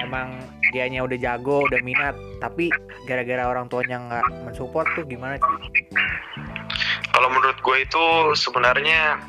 Emang 0.00 0.40
dianya 0.72 1.04
udah 1.04 1.18
jago 1.20 1.68
udah 1.68 1.80
minat 1.84 2.16
tapi 2.40 2.72
gara-gara 3.04 3.44
orang 3.44 3.68
tuanya 3.68 4.00
nggak 4.00 4.26
mensupport 4.48 4.88
tuh 4.96 5.04
gimana 5.04 5.36
sih? 5.36 5.84
Kalau 7.12 7.28
menurut 7.32 7.56
gue 7.60 7.76
itu 7.84 8.04
sebenarnya 8.36 9.20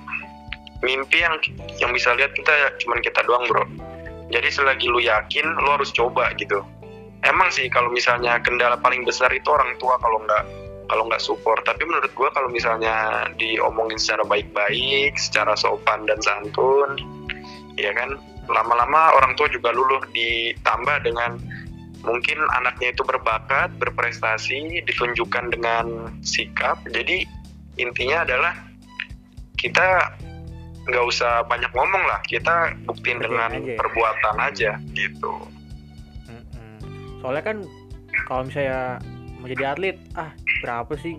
mimpi 0.84 1.24
yang 1.24 1.36
yang 1.80 1.92
bisa 1.92 2.14
lihat 2.16 2.36
kita 2.36 2.52
cuman 2.84 3.00
kita 3.04 3.24
doang 3.28 3.44
bro. 3.48 3.64
Jadi 4.28 4.48
selagi 4.52 4.92
lu 4.92 5.00
yakin 5.00 5.46
lu 5.64 5.70
harus 5.72 5.92
coba 5.96 6.36
gitu. 6.36 6.60
Emang 7.24 7.50
sih 7.50 7.68
kalau 7.72 7.90
misalnya 7.92 8.38
kendala 8.44 8.78
paling 8.80 9.08
besar 9.08 9.32
itu 9.32 9.48
orang 9.50 9.74
tua 9.80 9.96
kalau 10.00 10.20
nggak 10.24 10.67
kalau 10.88 11.08
nggak 11.08 11.24
support. 11.24 11.62
Tapi 11.64 11.84
menurut 11.84 12.12
gue 12.12 12.30
kalau 12.32 12.50
misalnya 12.52 13.28
diomongin 13.36 14.00
secara 14.00 14.24
baik-baik 14.26 15.16
secara 15.20 15.54
sopan 15.56 16.08
dan 16.08 16.20
santun 16.24 16.98
ya 17.78 17.94
kan 17.94 18.18
lama-lama 18.48 19.14
orang 19.20 19.36
tua 19.36 19.48
juga 19.52 19.72
luluh. 19.76 20.02
Ditambah 20.12 21.04
dengan 21.04 21.38
mungkin 22.02 22.40
anaknya 22.56 22.96
itu 22.96 23.04
berbakat 23.04 23.76
berprestasi 23.78 24.84
ditunjukkan 24.88 25.52
dengan 25.52 26.16
sikap. 26.24 26.80
Jadi 26.90 27.28
intinya 27.78 28.24
adalah 28.24 28.54
kita 29.60 30.16
nggak 30.88 31.06
usah 31.06 31.44
banyak 31.46 31.70
ngomong 31.76 32.04
lah. 32.08 32.24
Kita 32.24 32.74
buktiin 32.88 33.20
dengan 33.20 33.52
aja 33.52 33.76
perbuatan 33.76 34.36
aja 34.40 34.72
gitu. 34.96 35.36
Soalnya 37.20 37.44
kan 37.44 37.58
kalau 38.30 38.48
misalnya 38.48 39.04
mau 39.38 39.48
jadi 39.52 39.64
atlet 39.76 39.98
ah 40.16 40.32
berapa 40.60 40.94
sih 40.98 41.16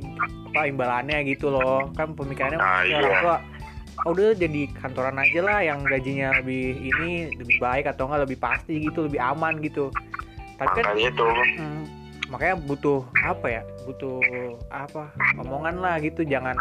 apa 0.49 0.67
imbalannya 0.67 1.19
gitu 1.27 1.49
loh. 1.49 1.91
Kan 1.93 2.13
pemikirannya 2.13 2.59
Ah, 2.59 2.83
ya 2.83 2.99
iya. 2.99 2.99
orang 3.01 3.21
tua 3.21 3.37
"Ah, 3.99 4.09
udah 4.09 4.31
jadi 4.33 4.63
kantoran 4.75 5.17
aja 5.17 5.41
lah 5.43 5.59
yang 5.61 5.83
gajinya 5.83 6.31
lebih 6.39 6.65
ini 6.79 7.11
lebih 7.35 7.59
baik 7.59 7.87
atau 7.87 8.07
enggak 8.07 8.31
lebih 8.31 8.39
pasti 8.39 8.79
gitu 8.81 9.05
lebih 9.05 9.19
aman 9.19 9.59
gitu. 9.59 9.91
Tapi 10.55 10.71
kan 10.77 10.85
makanya 10.91 11.11
itu. 11.11 11.27
Mm, 11.59 11.83
makanya 12.29 12.55
butuh 12.61 13.01
apa 13.21 13.47
ya 13.49 13.63
butuh 13.85 14.19
apa 14.69 15.11
omongan 15.37 15.79
lah 15.79 15.99
gitu. 15.99 16.23
Jangan 16.23 16.55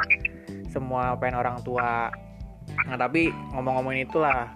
semua 0.67 1.13
pengen 1.15 1.37
orang 1.37 1.57
tua 1.61 2.09
nah 2.83 2.99
tapi 2.99 3.31
ngomong-ngomongin 3.55 4.03
itulah 4.03 4.51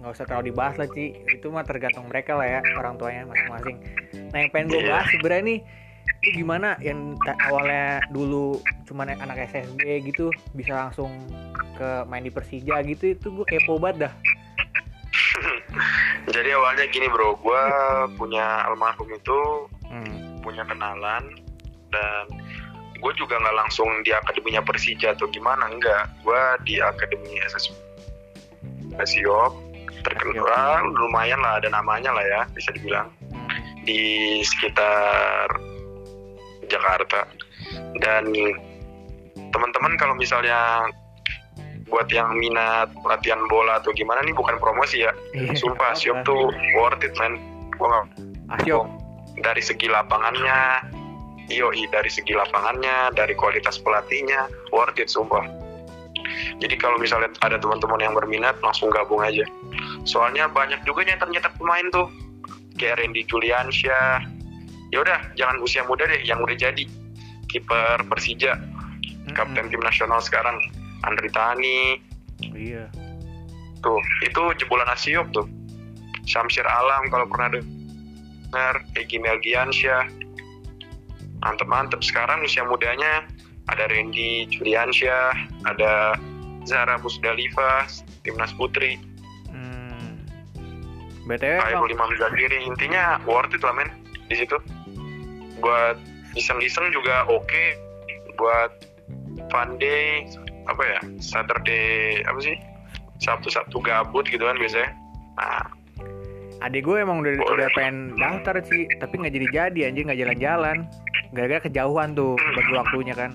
nggak 0.00 0.08
usah 0.10 0.24
terlalu 0.24 0.50
dibahas 0.50 0.74
lah 0.76 0.88
Ci. 0.88 1.14
Itu 1.28 1.50
mah 1.50 1.62
tergantung 1.62 2.06
mereka 2.06 2.32
lah 2.32 2.48
ya 2.48 2.60
orang 2.74 2.96
tuanya 2.96 3.26
masing-masing. 3.26 3.76
Nah 4.30 4.38
yang 4.38 4.50
pengen 4.50 4.66
gue 4.68 4.80
Iya. 4.80 4.88
bahas 4.90 5.06
sebenarnya 5.10 5.44
nih 5.44 5.58
lu 6.22 6.30
gimana 6.38 6.78
yang 6.78 7.18
awalnya 7.50 7.98
dulu 8.14 8.62
cuman 8.86 9.10
anak 9.18 9.50
SSB 9.50 10.06
gitu 10.06 10.30
bisa 10.54 10.86
langsung 10.86 11.10
ke 11.74 12.06
main 12.06 12.22
di 12.22 12.30
Persija 12.30 12.78
gitu 12.86 13.18
itu 13.18 13.26
gue 13.34 13.46
kepo 13.46 13.82
banget 13.82 14.06
dah 14.06 14.14
jadi 16.34 16.54
awalnya 16.54 16.86
gini 16.94 17.10
bro 17.10 17.34
gue 17.42 17.62
punya 18.14 18.70
almarhum 18.70 19.10
itu 19.10 19.38
hmm. 19.90 20.46
punya 20.46 20.62
kenalan 20.62 21.26
dan 21.90 22.24
gue 23.02 23.12
juga 23.18 23.34
nggak 23.42 23.56
langsung 23.58 23.90
di 24.06 24.14
akademinya 24.14 24.62
Persija 24.62 25.18
atau 25.18 25.26
gimana 25.26 25.66
enggak 25.66 26.06
gue 26.22 26.42
di 26.70 26.78
akademi 26.78 27.42
SS 27.50 27.74
Siop 29.02 29.58
terkenal 30.06 30.86
lumayan 30.94 31.42
lah 31.42 31.58
ada 31.58 31.66
namanya 31.70 32.14
lah 32.14 32.22
ya 32.22 32.42
bisa 32.54 32.70
dibilang 32.70 33.10
Hmm. 33.32 33.48
di 33.88 34.00
sekitar 34.44 35.48
Jakarta. 36.72 37.28
Dan 38.00 38.32
teman-teman 39.52 39.92
kalau 40.00 40.16
misalnya 40.16 40.88
buat 41.92 42.08
yang 42.08 42.32
minat 42.40 42.88
latihan 43.04 43.44
bola 43.52 43.76
atau 43.76 43.92
gimana 43.92 44.24
nih 44.24 44.32
bukan 44.32 44.56
promosi 44.56 45.04
ya. 45.04 45.12
Iya, 45.36 45.52
sumpah. 45.60 45.92
Siop 45.92 46.24
tuh 46.24 46.48
worth 46.80 47.04
it 47.04 47.12
man. 47.20 47.36
Nggak 47.76 48.04
Asyok 48.64 48.84
dari 49.40 49.62
segi 49.64 49.88
lapangannya 49.88 50.88
yoi 51.52 51.84
dari 51.92 52.08
segi 52.08 52.32
lapangannya 52.32 53.12
dari 53.12 53.36
kualitas 53.36 53.76
pelatihnya 53.80 54.48
worth 54.72 54.96
it 54.96 55.12
sumpah. 55.12 55.44
Jadi 56.64 56.80
kalau 56.80 56.96
misalnya 56.96 57.28
ada 57.44 57.60
teman-teman 57.60 58.00
yang 58.00 58.16
berminat 58.16 58.56
langsung 58.64 58.88
gabung 58.88 59.20
aja. 59.20 59.44
Soalnya 60.08 60.48
banyak 60.48 60.80
juga 60.88 61.04
yang 61.04 61.20
ternyata 61.20 61.52
pemain 61.60 61.84
tuh. 61.92 62.08
Kayak 62.80 63.04
Randy 63.04 63.22
Juliansyah 63.28 64.24
ya 64.92 65.00
udah 65.00 65.18
jangan 65.34 65.56
usia 65.64 65.82
muda 65.88 66.04
deh 66.04 66.20
yang 66.22 66.38
udah 66.44 66.54
jadi. 66.54 66.84
Kiper 67.48 68.04
Persija 68.08 68.56
Mm-mm. 68.56 69.36
kapten 69.36 69.68
tim 69.68 69.82
nasional 69.84 70.20
sekarang 70.24 70.56
Andri 71.04 71.28
Tani 71.32 72.00
iya. 72.52 72.88
Tuh 73.82 74.00
itu 74.22 74.42
jebolan 74.62 74.88
Asiop 74.92 75.26
tuh. 75.34 75.48
Syamsir 76.22 76.62
Alam 76.62 77.10
kalau 77.10 77.26
pernah 77.26 77.58
dengar 77.58 78.74
Egi 78.94 79.18
Melgiansyah. 79.18 80.06
Mantep-mantep. 81.42 81.98
Sekarang 82.06 82.46
usia 82.46 82.62
mudanya 82.62 83.26
ada 83.66 83.90
Randy 83.90 84.46
Juliansyah 84.54 85.34
ada 85.66 86.14
Zara 86.62 86.94
Musdalifah 87.02 87.90
timnas 88.22 88.54
putri. 88.54 89.02
Hmm. 89.50 90.22
BTW 91.26 91.90
lima 91.90 92.06
diri. 92.38 92.62
Intinya 92.62 93.18
worth 93.26 93.50
it 93.50 93.66
lah 93.66 93.74
men 93.74 93.90
di 94.30 94.38
situ 94.38 94.56
buat 95.62 95.96
iseng-iseng 96.34 96.90
juga 96.90 97.24
oke 97.30 97.64
buat 98.34 98.72
fun 99.48 99.78
day 99.78 100.26
apa 100.66 100.82
ya 100.82 101.00
Saturday 101.22 102.20
apa 102.26 102.38
sih 102.42 102.56
Sabtu-Sabtu 103.22 103.78
gabut 103.80 104.26
gitu 104.26 104.42
kan 104.42 104.58
biasanya 104.58 104.90
nah 105.38 105.64
adik 106.62 106.86
gue 106.86 107.02
emang 107.02 107.18
udah 107.22 107.34
Boleh. 107.42 107.54
udah 107.58 107.68
pengen 107.74 108.14
daftar 108.14 108.62
sih, 108.62 108.86
tapi 109.02 109.18
nggak 109.18 109.34
jadi 109.34 109.46
jadi 109.50 109.80
anjing 109.90 110.06
nggak 110.06 110.20
jalan-jalan. 110.22 110.76
Gara-gara 111.34 111.58
kejauhan 111.66 112.14
tuh 112.14 112.38
bagi 112.38 112.72
waktunya 112.78 113.14
kan. 113.18 113.34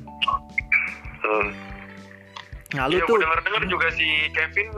hmm. 1.19 1.47
Nah 2.79 2.87
lu 2.87 2.95
Iya, 2.95 3.03
tuh, 3.03 3.19
gue 3.19 3.23
denger-denger 3.27 3.63
juga 3.67 3.87
si 3.91 4.07
Kevin 4.31 4.71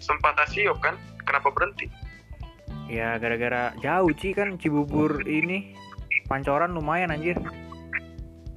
sempat 0.00 0.40
asiop 0.40 0.80
kan? 0.80 0.96
Kenapa 1.28 1.52
berhenti? 1.52 1.92
ya 2.88 3.16
gara-gara 3.16 3.72
jauh 3.80 4.12
sih 4.20 4.36
kan 4.36 4.56
Cibubur 4.60 5.24
ini 5.24 5.72
pancoran 6.32 6.72
lumayan 6.72 7.12
anjir. 7.12 7.36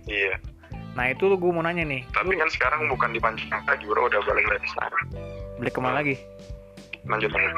Iya. 0.07 0.39
Nah 0.95 1.11
itu 1.11 1.27
lu 1.27 1.35
gue 1.35 1.51
mau 1.51 1.59
nanya 1.59 1.83
nih, 1.83 2.07
Tapi 2.15 2.31
lu 2.31 2.39
kan 2.39 2.47
sekarang 2.47 2.87
bukan 2.87 3.11
di 3.11 3.19
Pancoran 3.19 3.59
lagi, 3.67 3.83
bro. 3.83 4.07
Udah 4.07 4.23
balik 4.23 4.47
lagi 4.47 4.67
sana. 4.71 4.99
beli 5.59 5.71
ke 5.71 5.79
mana 5.83 5.99
lagi? 5.99 6.15
Lanjut 7.03 7.31
lanjut. 7.35 7.51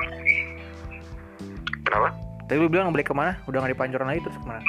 Kenapa? 1.86 2.10
Tadi 2.50 2.58
lu 2.58 2.66
bilang 2.66 2.90
beli 2.90 3.06
ke 3.06 3.14
mana? 3.14 3.38
Udah 3.46 3.62
nggak 3.62 3.78
di 3.78 3.80
pancoran 3.80 4.10
lagi 4.10 4.22
terus 4.26 4.38
ke 4.42 4.46
mana? 4.50 4.62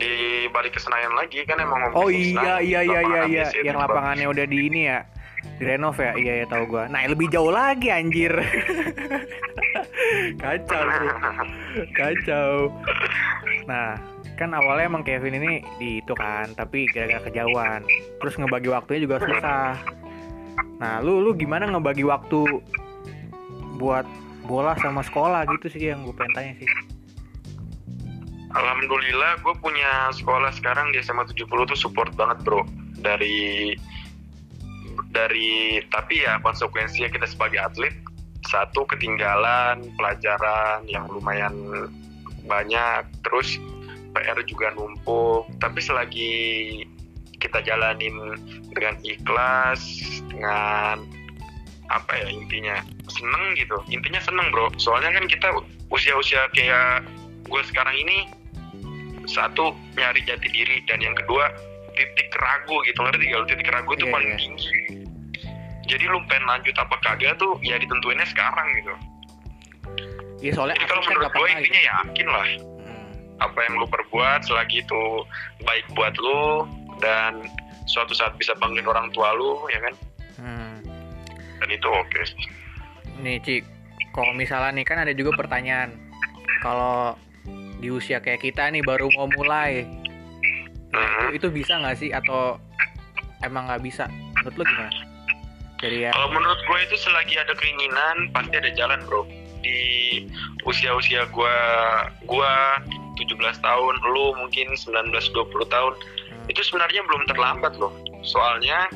Di 0.00 0.12
balik 0.48 0.72
ke 0.72 0.80
Senayan 0.80 1.12
lagi 1.12 1.44
kan 1.44 1.60
emang 1.60 1.92
Oh 1.92 2.08
iya 2.08 2.56
iya 2.64 2.80
iya 2.80 3.00
iya 3.04 3.22
iya, 3.28 3.44
itu 3.52 3.68
yang 3.68 3.76
lapangannya 3.76 4.24
udah 4.32 4.48
di 4.48 4.72
ini 4.72 4.88
ya, 4.88 5.04
direnov 5.60 5.96
ya, 6.00 6.12
iya 6.16 6.32
ya 6.44 6.46
tahu 6.48 6.64
gua. 6.68 6.88
Nah 6.88 7.04
lebih 7.04 7.28
jauh 7.28 7.52
lagi 7.52 7.92
anjir. 7.92 8.32
Kacau 10.42 10.82
bro. 10.82 11.10
kacau 11.94 12.50
nah 13.68 13.94
kan 14.34 14.50
awalnya 14.56 14.88
emang 14.88 15.04
Kevin 15.04 15.38
ini 15.38 15.52
di 15.78 16.00
itu 16.00 16.12
kan 16.16 16.50
tapi 16.56 16.88
gara-gara 16.90 17.22
kejauhan 17.28 17.84
terus 18.18 18.34
ngebagi 18.40 18.68
waktunya 18.72 19.00
juga 19.06 19.16
susah 19.22 19.76
nah 20.80 20.98
lu 21.04 21.20
lu 21.20 21.36
gimana 21.36 21.68
ngebagi 21.68 22.02
waktu 22.08 22.40
buat 23.76 24.08
bola 24.48 24.74
sama 24.80 25.04
sekolah 25.04 25.46
gitu 25.56 25.70
sih 25.70 25.92
yang 25.92 26.02
gue 26.02 26.14
pengen 26.16 26.32
tanya 26.34 26.52
sih 26.58 26.68
Alhamdulillah 28.50 29.38
gue 29.46 29.54
punya 29.62 30.10
sekolah 30.10 30.50
sekarang 30.58 30.90
di 30.90 30.98
SMA 31.04 31.22
70 31.30 31.46
tuh 31.46 31.78
support 31.78 32.10
banget 32.18 32.42
bro 32.42 32.66
dari 32.98 33.76
dari 35.20 35.84
tapi 35.92 36.24
ya 36.24 36.40
konsekuensinya 36.40 37.12
kita 37.12 37.26
sebagai 37.28 37.60
atlet 37.60 37.92
satu 38.48 38.88
ketinggalan 38.88 39.84
pelajaran 40.00 40.88
yang 40.88 41.04
lumayan 41.12 41.54
banyak 42.48 43.04
terus 43.20 43.60
PR 44.16 44.38
juga 44.48 44.72
numpuk. 44.74 45.46
Tapi 45.60 45.78
selagi 45.78 46.34
kita 47.38 47.62
jalanin 47.62 48.36
dengan 48.74 48.96
ikhlas 49.04 49.80
dengan 50.28 51.04
apa 51.90 52.12
ya 52.16 52.28
intinya 52.32 52.76
seneng 53.12 53.54
gitu. 53.60 53.76
Intinya 53.92 54.18
seneng 54.24 54.48
bro. 54.50 54.72
Soalnya 54.80 55.14
kan 55.14 55.24
kita 55.28 55.48
usia-usia 55.92 56.48
kayak 56.56 57.06
gue 57.46 57.62
sekarang 57.70 57.94
ini 57.98 58.30
satu 59.30 59.76
nyari 59.94 60.24
jati 60.26 60.48
diri 60.50 60.82
dan 60.88 60.98
yang 61.04 61.14
kedua 61.14 61.52
titik 61.94 62.32
ragu 62.40 62.82
gitu. 62.88 62.98
Ngerti 62.98 63.30
lu 63.30 63.46
titik 63.46 63.68
ragu 63.68 63.94
itu 63.94 64.06
Iya, 64.08 64.14
paling 64.16 64.30
iya. 64.32 64.38
tinggi 64.40 64.70
jadi 65.90 66.04
lu 66.06 66.22
pengen 66.24 66.46
lanjut 66.46 66.72
apa 66.72 66.94
kagak 67.00 67.34
tuh 67.36 67.58
ya 67.60 67.74
ditentuinnya 67.76 68.24
sekarang 68.24 68.66
gitu 68.78 68.94
iya 70.40 70.52
soalnya 70.54 70.78
jadi 70.78 70.86
kalau 70.86 71.02
kan 71.02 71.10
menurut 71.12 71.32
gue 71.34 71.48
intinya 71.52 71.82
yakin 71.84 72.28
lah 72.28 72.46
Hmm. 72.80 73.12
apa 73.38 73.58
yang 73.60 73.74
lu 73.76 73.86
perbuat 73.86 74.40
selagi 74.42 74.80
itu 74.80 75.02
baik 75.60 75.84
buat 75.92 76.14
lu 76.16 76.64
dan 76.98 77.42
suatu 77.84 78.12
saat 78.12 78.36
bisa 78.36 78.54
banggain 78.54 78.84
orang 78.84 79.10
tua 79.10 79.32
lu 79.32 79.66
ya 79.68 79.80
kan 79.80 79.94
Hmm. 80.36 80.74
dan 81.58 81.68
itu 81.68 81.84
oke 81.86 82.20
sih. 82.24 82.46
nih 83.18 83.36
Cik 83.38 83.62
kalau 84.10 84.32
misalnya 84.32 84.72
nih 84.72 84.84
kan 84.84 84.98
ada 84.98 85.12
juga 85.12 85.36
pertanyaan 85.36 85.92
kalau 86.60 87.12
di 87.76 87.88
usia 87.88 88.18
kayak 88.18 88.40
kita 88.40 88.68
nih 88.68 88.80
baru 88.80 89.08
mau 89.10 89.28
mulai 89.30 89.84
Mhm. 90.90 91.32
itu 91.32 91.46
bisa 91.48 91.76
nggak 91.76 91.96
sih 91.96 92.10
atau 92.10 92.56
emang 93.40 93.64
nggak 93.64 93.80
bisa 93.80 94.08
menurut 94.34 94.54
lu 94.54 94.64
gimana 94.66 94.90
jadi 95.80 95.96
ya 96.08 96.10
Kalau 96.12 96.28
menurut 96.32 96.60
gue 96.68 96.78
itu 96.84 96.96
selagi 97.00 97.40
ada 97.40 97.56
keinginan 97.56 98.28
pasti 98.36 98.54
ada 98.56 98.70
jalan 98.76 99.00
bro. 99.08 99.24
Di 99.60 99.80
usia-usia 100.64 101.28
gue, 101.28 101.56
gue 102.24 102.52
17 103.16 103.36
tahun, 103.60 103.94
lu 104.12 104.32
mungkin 104.36 104.72
19-20 104.72 105.68
tahun, 105.68 105.92
itu 106.48 106.60
sebenarnya 106.64 107.04
belum 107.04 107.28
terlambat 107.28 107.76
loh. 107.76 107.92
Soalnya 108.24 108.88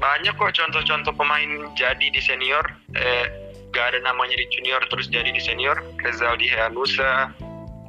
banyak 0.00 0.34
kok 0.34 0.56
contoh-contoh 0.56 1.14
pemain 1.14 1.50
jadi 1.78 2.06
di 2.10 2.20
senior, 2.20 2.64
eh, 2.96 3.28
gak 3.70 3.94
ada 3.94 4.02
namanya 4.02 4.34
di 4.34 4.50
junior 4.50 4.82
terus 4.90 5.06
jadi 5.06 5.30
di 5.30 5.38
senior, 5.38 5.78
Rezaldi 6.02 6.50
Heanusa, 6.50 7.30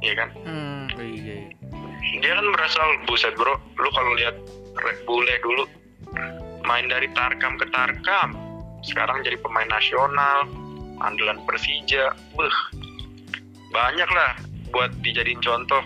ya 0.04 0.14
kan? 0.14 0.28
hmm, 0.44 0.84
iya, 1.00 1.48
iya. 1.48 2.18
dia 2.20 2.32
kan 2.36 2.46
berasal 2.52 2.86
buset 3.08 3.32
bro 3.40 3.56
lu 3.56 3.88
kalau 3.96 4.12
lihat 4.20 4.36
Red 4.76 5.00
Bulle 5.08 5.34
dulu 5.40 5.64
main 6.64 6.88
dari 6.88 7.06
Tarkam 7.12 7.60
ke 7.60 7.66
Tarkam. 7.70 8.34
Sekarang 8.80 9.24
jadi 9.24 9.36
pemain 9.40 9.68
nasional 9.68 10.48
andalan 11.00 11.40
Persija. 11.44 12.12
Wah, 12.36 12.58
banyak 13.70 14.08
lah 14.10 14.32
buat 14.68 14.90
dijadiin 15.00 15.40
contoh. 15.40 15.80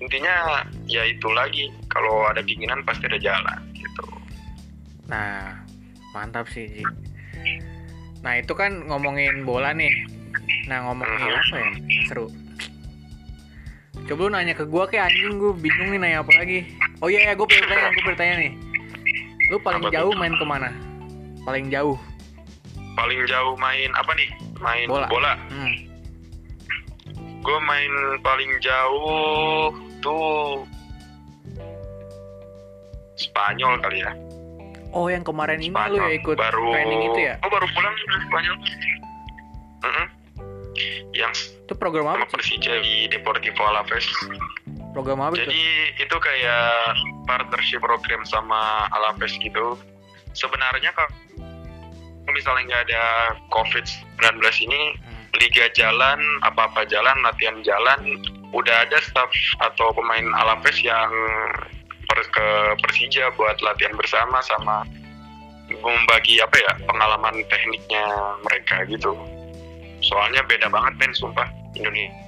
Intinya 0.00 0.64
ya 0.84 1.04
itu 1.06 1.28
lagi. 1.30 1.70
Kalau 1.88 2.26
ada 2.26 2.42
keinginan 2.42 2.82
pasti 2.82 3.06
ada 3.06 3.16
jalan 3.16 3.58
gitu. 3.72 4.04
Nah 5.06 5.60
mantap 6.10 6.46
sih 6.48 6.66
Cik. 6.70 6.86
nah 8.24 8.40
itu 8.40 8.56
kan 8.56 8.88
ngomongin 8.88 9.44
bola 9.44 9.70
nih. 9.70 9.92
Nah 10.64 10.88
ngomongin 10.88 11.20
Mhm. 11.20 11.28
apa 11.30 11.54
ya? 11.54 11.68
Seru. 12.08 12.26
Coba 14.04 14.20
lu 14.20 14.30
nanya 14.32 14.52
ke 14.52 14.64
gua 14.64 14.84
kayak 14.84 15.08
anjing 15.08 15.38
gue 15.38 15.52
bingung 15.54 15.92
nih 15.92 16.00
nanya 16.00 16.18
apa 16.20 16.32
lagi. 16.36 16.58
Oh 17.00 17.08
iya 17.08 17.30
ya 17.30 17.32
gue 17.32 17.46
pengen 17.46 17.68
tanya 17.68 17.88
gue 17.88 18.02
pengen 18.02 18.18
tanya 18.18 18.34
nih 18.40 18.52
lu 19.52 19.56
paling 19.60 19.82
Apa 19.84 19.88
tuh? 19.90 19.96
jauh 19.96 20.12
main 20.16 20.34
ke 20.34 20.44
mana? 20.46 20.68
Paling 21.44 21.68
jauh? 21.68 21.96
Paling 22.94 23.20
jauh 23.28 23.54
main 23.58 23.90
apa 23.92 24.12
nih? 24.16 24.30
Main 24.62 24.86
Bola. 24.88 25.06
bola, 25.10 25.34
hmm. 25.50 25.74
gue 27.44 27.58
main 27.68 27.92
paling 28.24 28.50
jauh 28.62 29.74
tuh 30.00 30.64
Spanyol 33.14 33.78
kali 33.82 34.00
ya. 34.02 34.12
Oh 34.94 35.10
yang 35.10 35.26
kemarin 35.26 35.58
ini 35.58 35.74
lu 35.74 35.98
ya 35.98 36.10
ikut 36.14 36.38
baru 36.38 36.70
training 36.70 37.02
itu 37.12 37.20
ya? 37.28 37.34
Oh 37.42 37.50
baru 37.50 37.66
pulang 37.74 37.94
dari 37.98 38.24
Spanyol. 38.30 38.56
Mm-mm. 39.84 40.06
yang 41.12 41.30
itu 41.36 41.74
program 41.76 42.08
apa 42.08 42.24
sih 42.40 42.56
Persija 42.56 42.80
di 42.80 43.06
Deportivo 43.12 43.62
Alaves 43.68 44.08
program 44.94 45.18
apa 45.20 45.34
itu 45.34 45.50
jadi 45.50 45.64
itu 45.98 46.16
kayak 46.16 46.70
partnership 47.26 47.82
program 47.82 48.22
sama 48.24 48.86
Alaves 48.94 49.34
gitu. 49.42 49.74
Sebenarnya 50.32 50.94
kalau 50.94 51.10
misalnya 52.30 52.62
nggak 52.70 52.82
ada 52.90 53.04
COVID-19 53.52 54.40
ini 54.64 54.82
Hmm. 55.04 55.26
liga 55.42 55.66
jalan 55.74 56.18
apa-apa 56.46 56.86
jalan 56.86 57.18
latihan 57.26 57.58
jalan 57.66 58.22
udah 58.54 58.86
ada 58.86 59.02
staff 59.02 59.28
atau 59.60 59.90
pemain 59.92 60.24
Alaves 60.38 60.78
yang 60.80 61.10
per- 62.06 62.30
ke 62.30 62.48
Persija 62.86 63.34
buat 63.34 63.58
latihan 63.60 63.98
bersama 63.98 64.38
sama 64.46 64.86
membagi 65.68 66.38
apa 66.38 66.54
ya 66.54 66.72
pengalaman 66.86 67.42
tekniknya 67.50 68.04
mereka 68.46 68.86
gitu. 68.86 69.12
Soalnya 70.06 70.44
beda 70.46 70.70
banget 70.70 70.92
men 71.02 71.12
sumpah 71.16 71.48
Indonesia 71.74 72.23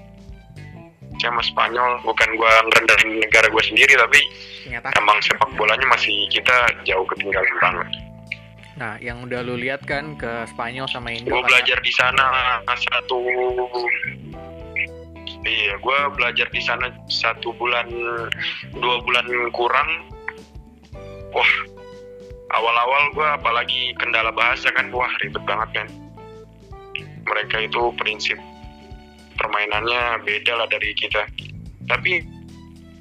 sama 1.20 1.42
Spanyol 1.44 2.00
bukan 2.04 2.28
gua 2.36 2.52
ngerendahin 2.68 3.20
negara 3.22 3.46
gua 3.48 3.62
sendiri 3.64 3.92
tapi 3.96 4.20
ternyata 4.66 4.92
emang 4.98 5.18
sepak 5.22 5.50
bolanya 5.54 5.86
masih 5.88 6.26
kita 6.32 6.70
jauh 6.84 7.06
ketinggalan 7.14 7.56
banget. 7.62 7.88
Nah 8.76 8.94
yang 9.00 9.24
udah 9.24 9.40
lu 9.40 9.56
lihat 9.56 9.84
kan 9.88 10.20
ke 10.20 10.44
Spanyol 10.52 10.84
sama 10.88 11.08
Indo 11.14 11.32
gue 11.32 11.40
kan, 11.40 11.48
belajar 11.48 11.78
di 11.80 11.92
sana 11.92 12.26
satu 12.68 13.18
iya 15.46 15.78
gue 15.78 15.98
belajar 16.18 16.46
di 16.52 16.60
sana 16.60 16.92
satu 17.08 17.56
bulan 17.56 17.88
dua 18.76 18.96
bulan 19.00 19.26
kurang. 19.56 19.90
Wah 21.32 21.52
awal-awal 22.52 23.02
gue 23.16 23.28
apalagi 23.40 23.96
kendala 23.96 24.32
bahasa 24.32 24.68
kan 24.76 24.92
wah 24.92 25.10
ribet 25.24 25.40
banget 25.48 25.70
kan. 25.82 25.88
Mereka 27.26 27.72
itu 27.72 27.90
prinsip 27.96 28.38
permainannya 29.36 30.24
beda 30.24 30.52
lah 30.56 30.68
dari 30.68 30.92
kita. 30.96 31.28
Tapi 31.86 32.24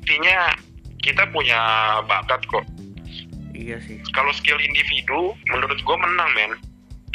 intinya 0.06 0.54
kita 1.02 1.26
punya 1.34 1.60
bakat 2.06 2.43
kok. 2.45 2.65
Iya 3.56 3.80
sih. 3.82 3.98
Kalau 4.12 4.36
skill 4.36 4.60
individu 4.60 5.34
menurut 5.50 5.80
gue 5.80 5.98
menang 5.98 6.30
men. 6.36 6.52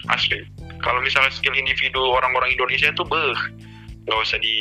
Asli. 0.08 0.40
Kalau 0.80 1.04
misalnya 1.04 1.30
skill 1.30 1.52
individu 1.52 2.00
orang-orang 2.00 2.56
Indonesia 2.56 2.88
itu 2.88 3.04
beh 3.04 3.36
nggak 4.08 4.20
usah 4.24 4.40
di 4.40 4.56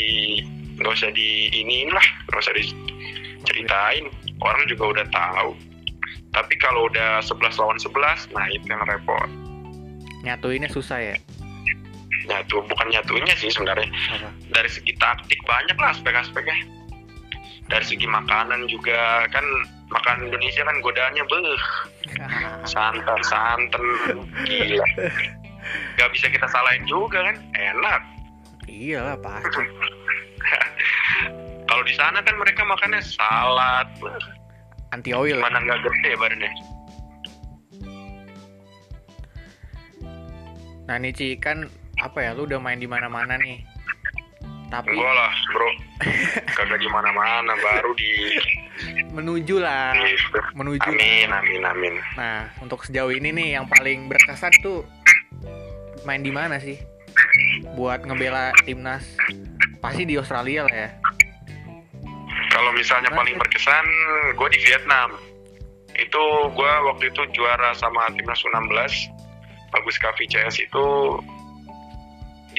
nggak 0.77 0.93
usah 0.93 1.09
di 1.15 1.47
iniin 1.55 1.89
lah. 1.95 2.07
Nggak 2.27 2.41
usah 2.43 2.53
diceritain. 2.59 4.05
Orang 4.43 4.67
juga 4.67 4.99
udah 4.99 5.05
tahu. 5.09 5.51
Tapi 6.29 6.53
kalau 6.61 6.85
udah 6.91 7.23
11 7.25 7.57
lawan 7.57 7.79
11 7.81 8.35
nah 8.35 8.45
itu 8.51 8.65
yang 8.67 8.83
repot. 8.85 9.29
Nyatuinnya 10.27 10.67
susah 10.69 10.99
ya 10.99 11.15
nyatu 12.29 12.61
bukan 12.69 12.87
nyatunya 12.93 13.33
sih 13.35 13.49
sebenarnya. 13.49 13.89
Dari 14.53 14.69
segi 14.69 14.93
taktik 15.01 15.41
banyak 15.49 15.75
lah 15.81 15.97
aspek-aspeknya. 15.97 16.57
Dari 17.69 17.85
segi 17.85 18.05
makanan 18.05 18.69
juga 18.69 19.25
kan 19.33 19.45
makanan 19.89 20.29
Indonesia 20.29 20.61
kan 20.61 20.77
godaannya 20.85 21.23
beh. 21.25 21.61
Santan 22.71 23.21
santan. 23.25 23.83
Gila. 24.45 24.85
Gak 25.97 26.09
bisa 26.13 26.29
kita 26.29 26.47
salahin 26.49 26.85
juga 26.85 27.25
kan? 27.25 27.37
Enak. 27.57 28.01
Iyalah 28.69 29.17
pasti 29.17 29.65
kalau 31.69 31.83
di 31.85 31.93
sana 31.93 32.21
kan 32.21 32.35
mereka 32.37 32.61
makannya 32.65 33.01
salad 33.01 33.89
anti 34.93 35.13
oil. 35.13 35.37
Mana 35.41 35.61
nggak 35.61 35.85
gede 35.85 36.11
badannya. 36.17 36.51
Nah 40.89 40.97
nih 40.97 41.13
Ci 41.13 41.37
kan 41.37 41.69
apa 41.99 42.17
ya 42.23 42.31
lu 42.31 42.47
udah 42.47 42.59
main 42.59 42.79
di 42.79 42.87
mana-mana 42.87 43.35
nih? 43.35 43.63
Tapi 44.69 44.93
enggak 44.93 45.13
lah 45.17 45.33
bro. 45.51 45.69
Kagak 46.57 46.79
di 46.79 46.89
mana 46.93 47.09
mana 47.11 47.53
baru 47.57 47.91
di 47.97 48.11
menuju 49.11 49.59
lah. 49.59 49.97
Menuju 50.53 50.87
amin 50.87 51.29
amin 51.33 51.61
amin. 51.65 51.93
Nah 52.15 52.47
untuk 52.61 52.85
sejauh 52.85 53.11
ini 53.11 53.33
nih 53.33 53.47
yang 53.59 53.65
paling 53.67 54.07
berkesan 54.07 54.53
tuh 54.61 54.85
main 56.05 56.21
di 56.21 56.31
mana 56.31 56.61
sih? 56.61 56.77
Buat 57.73 58.05
ngebela 58.05 58.53
timnas. 58.63 59.03
Pasti 59.81 60.05
di 60.05 60.15
Australia 60.15 60.67
lah 60.69 60.75
ya. 60.75 60.89
Kalau 62.53 62.71
misalnya 62.75 63.09
paling 63.11 63.35
berkesan 63.35 63.85
gue 64.37 64.49
di 64.53 64.59
Vietnam. 64.63 65.17
Itu 65.99 66.23
gue 66.55 66.71
waktu 66.87 67.11
itu 67.11 67.21
juara 67.35 67.75
sama 67.75 68.07
timnas 68.15 68.39
U16 68.39 69.19
Bagus 69.69 69.97
Kavi 70.01 70.25
CS 70.25 70.65
itu 70.65 70.85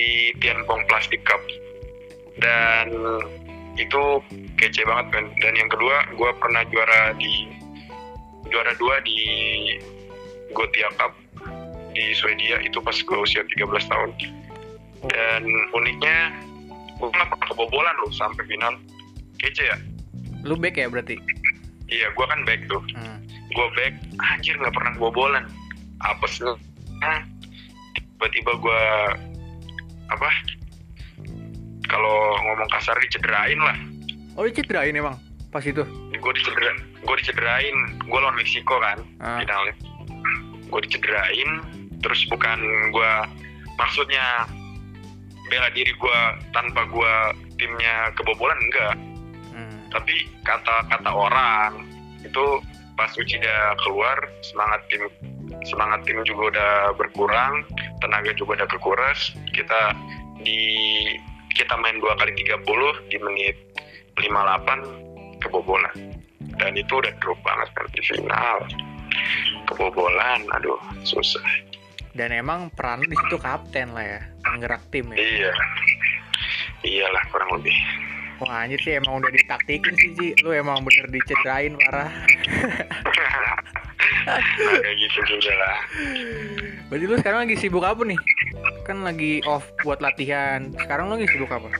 di 0.00 0.32
Tianpong 0.40 0.88
Plastic 0.88 1.20
Cup. 1.28 1.40
Dan 2.40 2.88
itu 3.76 4.24
kece 4.56 4.84
banget 4.88 5.06
kan 5.12 5.24
dan 5.40 5.52
yang 5.56 5.70
kedua 5.72 6.04
gue 6.12 6.30
pernah 6.36 6.64
juara 6.68 7.16
di 7.16 7.48
juara 8.48 8.72
dua 8.76 9.00
di 9.04 9.20
Gotia 10.56 10.88
Cup 10.96 11.12
di 11.92 12.16
Swedia. 12.16 12.64
Itu 12.64 12.80
pas 12.80 12.96
gue 12.96 13.18
usia 13.20 13.44
13 13.44 13.92
tahun. 13.92 14.10
Dan 15.12 15.42
uniknya 15.76 16.32
gue 16.96 17.08
nggak 17.08 17.28
pernah 17.28 17.48
kebobolan 17.52 17.96
loh 18.00 18.12
sampai 18.16 18.44
final. 18.48 18.80
Kece 19.40 19.64
ya? 19.68 19.76
Lu 20.44 20.56
back 20.56 20.80
ya 20.80 20.88
berarti? 20.88 21.20
Iya 21.92 22.08
gue 22.16 22.26
kan 22.26 22.40
back 22.48 22.64
tuh. 22.72 22.80
Hmm. 22.96 23.20
gue 23.50 23.66
back 23.74 23.98
anjir 24.30 24.54
nggak 24.56 24.72
pernah 24.72 24.92
kebobolan. 24.96 25.44
Apesnya 26.00 26.56
tiba-tiba 27.96 28.52
gue 28.56 28.82
apa? 30.10 30.28
Kalau 31.86 32.18
ngomong 32.46 32.70
kasar 32.70 32.94
dicederain 33.02 33.58
lah. 33.58 33.76
Oh 34.38 34.46
dicederain 34.46 34.94
emang 34.94 35.18
pas 35.50 35.62
itu? 35.62 35.82
Gue 36.14 36.32
dicedera 36.36 36.70
gue 37.00 37.16
dicederain. 37.18 37.76
Gue 38.06 38.18
lawan 38.18 38.36
Meksiko 38.38 38.78
kan 38.78 38.98
Ah. 39.18 39.42
finalnya. 39.42 39.74
Gue 40.70 40.80
dicederain 40.86 41.50
terus 42.00 42.24
bukan 42.30 42.58
gue 42.94 43.12
maksudnya 43.76 44.46
bela 45.50 45.68
diri 45.74 45.90
gue 45.90 46.20
tanpa 46.54 46.86
gue 46.86 47.14
timnya 47.58 48.14
kebobolan 48.14 48.56
enggak. 48.60 48.96
Hmm. 49.50 49.82
tapi 49.90 50.30
kata 50.46 50.86
kata 50.86 51.10
orang 51.10 51.82
itu 52.22 52.62
pas 52.94 53.10
Uchida 53.18 53.74
keluar 53.82 54.14
semangat 54.46 54.78
tim 54.86 55.02
semangat 55.68 56.00
tim 56.08 56.20
juga 56.24 56.56
udah 56.56 56.72
berkurang 56.96 57.64
tenaga 58.00 58.32
juga 58.36 58.62
udah 58.62 58.68
kekuras 58.70 59.34
kita 59.52 59.92
di 60.40 60.60
kita 61.52 61.76
main 61.76 62.00
dua 62.00 62.16
kali 62.16 62.32
30 62.32 62.64
di 63.12 63.18
menit 63.20 63.56
58 64.16 65.42
kebobolan 65.44 65.96
dan 66.56 66.72
itu 66.76 66.92
udah 67.00 67.12
drop 67.20 67.36
banget 67.44 67.68
kan 67.76 67.86
di 67.92 68.02
final 68.04 68.58
kebobolan 69.68 70.40
aduh 70.56 70.80
susah 71.04 71.44
Dan 72.10 72.34
emang 72.34 72.74
peran 72.74 73.06
di 73.06 73.14
situ 73.14 73.38
kapten 73.38 73.94
lah 73.94 74.02
ya, 74.02 74.20
penggerak 74.42 74.82
tim 74.90 75.14
ya. 75.14 75.16
iya 75.16 75.52
iyalah 76.82 77.22
kurang 77.30 77.60
lebih 77.60 77.76
Wah 78.40 78.64
anjir 78.64 78.80
sih 78.80 78.96
emang 78.96 79.20
udah 79.20 79.28
ditaktikin 79.36 79.92
sih 80.00 80.10
Ci. 80.16 80.28
Lu 80.40 80.56
emang 80.56 80.80
bener 80.80 81.12
dicederain 81.12 81.76
parah. 81.76 82.08
nah 84.30 84.38
kayak 84.78 84.96
gitu 85.02 85.18
juga 85.26 85.52
lah 85.58 85.78
Berarti 86.90 87.04
lu 87.06 87.16
sekarang 87.22 87.40
lagi 87.46 87.54
sibuk 87.54 87.86
apa 87.86 88.02
nih? 88.02 88.18
Kan 88.82 89.06
lagi 89.06 89.38
off 89.46 89.62
buat 89.86 90.02
latihan. 90.02 90.74
Sekarang 90.74 91.06
lu 91.06 91.22
lagi 91.22 91.30
sibuk 91.30 91.46
apa? 91.46 91.70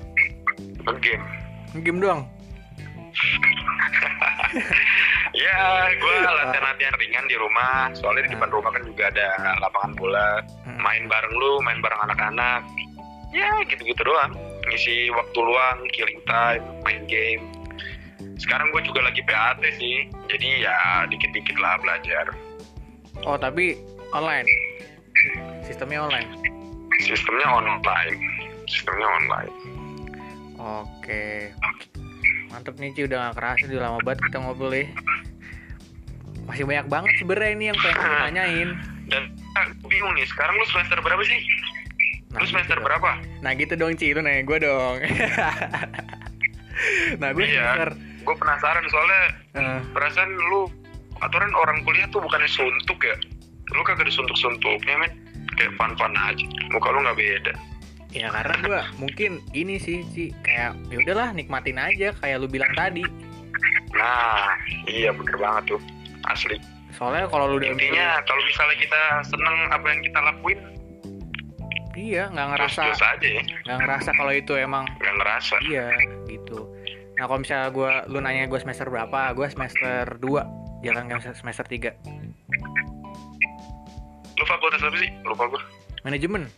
game 1.02 1.22
Game 1.82 1.98
doang. 1.98 2.30
ya 5.34 5.60
gue 5.94 6.14
latihan-latihan 6.22 6.94
ringan 6.98 7.26
di 7.30 7.36
rumah 7.38 7.90
soalnya 7.94 8.26
di 8.26 8.34
depan 8.34 8.50
rumah 8.50 8.70
kan 8.74 8.82
juga 8.82 9.10
ada 9.10 9.28
lapangan 9.62 9.92
bola 9.94 10.42
Hmm. 10.66 10.78
main 10.82 11.04
bareng 11.06 11.34
lu 11.34 11.58
main 11.62 11.78
bareng 11.82 12.00
anak-anak 12.10 12.62
ya 13.30 13.62
gitu-gitu 13.66 14.02
doang 14.02 14.34
ngisi 14.70 15.10
waktu 15.14 15.38
luang 15.38 15.78
killing 15.94 16.20
time 16.26 16.62
main 16.82 17.02
game 17.06 17.42
sekarang 18.40 18.70
gue 18.70 18.82
juga 18.82 19.02
lagi 19.02 19.22
PAT 19.22 19.60
sih 19.76 20.08
jadi 20.26 20.46
ya 20.64 20.76
dikit-dikit 21.06 21.56
lah 21.56 21.78
belajar 21.78 22.34
Oh 23.20 23.36
tapi 23.36 23.76
online. 24.10 24.48
Sistemnya 25.62 26.02
online. 26.02 26.26
sistemnya 26.98 27.46
online 27.50 28.16
sistemnya 28.64 29.06
online 29.14 29.50
Oke. 30.56 31.52
Mantep 32.48 32.76
nih 32.76 32.92
Ci 32.92 33.00
udah 33.04 33.16
gak 33.26 33.32
kerasa 33.34 33.64
udah 33.64 33.82
lama 33.82 33.98
banget 34.00 34.18
kita 34.24 34.36
ngobrol 34.38 34.70
ya. 34.70 34.84
Masih 36.44 36.64
banyak 36.64 36.86
banget 36.86 37.10
sebenarnya 37.16 37.50
ini 37.50 37.64
yang 37.66 37.76
pengen 37.78 37.98
gue 37.98 38.16
tanyain. 38.24 38.68
dan 39.06 39.22
ah, 39.54 39.66
bingung 39.84 40.12
nih 40.12 40.24
sekarang 40.24 40.54
lu 40.54 40.64
semester 40.64 40.98
berapa 40.98 41.22
sih 41.22 41.38
lu 42.30 42.44
semester 42.44 42.74
gitu 42.74 42.80
berapa 42.80 43.18
Nah 43.40 43.52
gitu 43.52 43.74
dong 43.74 43.94
Ci, 43.94 44.12
lu 44.12 44.20
nanya 44.20 44.42
gue 44.42 44.58
dong. 44.60 44.96
nah 47.20 47.28
gue 47.30 47.42
Iya. 47.42 47.74
semester 47.74 47.90
gue 48.20 48.34
penasaran 48.36 48.84
soalnya 48.92 49.22
eh, 49.56 49.80
perasaan 49.92 50.30
lu 50.52 50.68
aturan 51.20 51.52
orang 51.52 51.84
kuliah 51.84 52.08
tuh 52.08 52.20
bukannya 52.24 52.48
suntuk 52.48 53.00
ya? 53.04 53.16
Lu 53.70 53.82
kagak 53.86 54.08
disuntuk-suntuknya 54.08 54.96
men? 55.00 55.12
Kayak 55.56 55.76
fun-fun 55.76 56.14
aja. 56.16 56.44
Muka 56.72 56.88
lu 56.92 56.98
nggak 57.04 57.18
beda. 57.18 57.52
Ya 58.10 58.26
karena 58.34 58.56
gue 58.66 58.80
mungkin 58.98 59.38
ini 59.54 59.78
sih 59.78 60.02
Ci 60.10 60.34
kayak 60.42 60.74
ya 60.90 60.96
udahlah 61.06 61.30
nikmatin 61.30 61.78
aja 61.78 62.10
kayak 62.18 62.42
lu 62.42 62.50
bilang 62.50 62.72
tadi. 62.74 63.06
nah 63.90 64.54
iya 64.86 65.10
bener 65.14 65.36
banget 65.38 65.76
tuh. 65.76 65.82
Asli. 66.26 66.58
Soalnya 66.94 67.30
kalau 67.30 67.54
lu 67.54 67.62
udah 67.62 67.70
intinya 67.70 68.18
kalau 68.26 68.42
misalnya 68.42 68.76
kita 68.82 69.00
seneng 69.26 69.56
apa 69.70 69.86
yang 69.86 70.00
kita 70.02 70.18
lakuin 70.20 70.58
iya 71.98 72.22
nggak 72.30 72.48
ngerasa 72.54 72.80
terus 72.86 73.02
aja 73.02 73.28
ya. 73.28 73.42
nggak 73.66 73.78
ngerasa 73.82 74.10
kalau 74.14 74.32
itu 74.32 74.52
emang 74.56 74.84
nggak 74.98 75.14
ngerasa. 75.20 75.54
Iya. 75.66 75.86
Nah 77.20 77.28
kalau 77.28 77.44
misalnya 77.44 77.68
gue 77.68 77.90
lu 78.08 78.18
nanya 78.24 78.48
gue 78.48 78.56
semester 78.56 78.88
berapa, 78.88 79.36
gue 79.36 79.44
semester 79.52 80.16
2 80.24 80.80
jalan 80.80 81.04
ke 81.04 81.36
semester 81.36 81.68
3 81.68 81.92
lu 84.40 84.44
fakultas 84.48 84.80
apa 84.80 84.96
sih? 84.96 85.12
Lupa 85.28 85.44
gue 85.52 85.60
manajemen. 86.00 86.48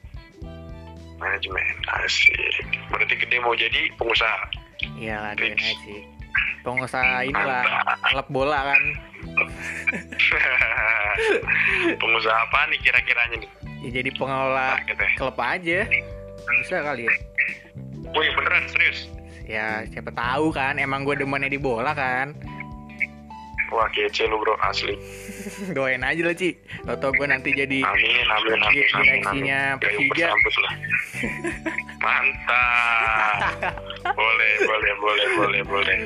manajemen 1.18 1.66
asik. 1.98 2.62
Berarti 2.94 3.14
gede 3.18 3.42
mau 3.42 3.58
jadi 3.58 3.90
pengusaha? 3.98 4.54
Iya 5.02 5.18
lah 5.18 5.34
doain 5.34 5.58
aja 5.58 5.74
sih. 5.82 6.06
Pengusaha 6.62 7.26
inilah 7.26 7.66
klub 8.14 8.30
bola 8.30 8.70
kan. 8.70 8.82
pengusaha 12.06 12.38
apa 12.38 12.70
nih 12.70 12.78
kira-kiranya 12.86 13.36
nih? 13.42 13.50
Ya 13.82 13.98
jadi 13.98 14.14
pengelola 14.14 14.78
targetnya 14.78 15.10
klub 15.18 15.34
aja. 15.42 15.90
Bisa 16.62 16.86
kali 16.86 17.10
ya. 17.10 17.14
wih 18.14 18.30
beneran 18.36 18.68
serius 18.70 19.10
Ya 19.46 19.82
siapa 19.90 20.14
tahu 20.14 20.54
kan 20.54 20.78
emang 20.78 21.02
gue 21.02 21.18
demennya 21.18 21.50
di 21.50 21.58
bola 21.58 21.92
kan. 21.92 22.34
wah 23.72 23.88
kece 23.88 24.28
lu 24.28 24.36
bro 24.36 24.52
asli 24.68 24.92
Doain 25.76 26.04
aja 26.04 26.20
lah 26.28 26.36
Ci. 26.36 26.52
Toto 26.84 27.08
gue 27.16 27.24
nanti 27.24 27.56
jadi 27.56 27.80
Amin, 27.80 28.20
amin, 28.28 28.60
amin, 28.60 28.60
amin, 28.60 28.84
direksinya 29.00 29.60
Persija. 29.80 30.28
Mantap. 32.04 33.64
boleh, 34.12 34.52
boleh, 34.68 34.92
boleh, 35.00 35.26
boleh, 35.40 35.62
boleh. 35.64 35.96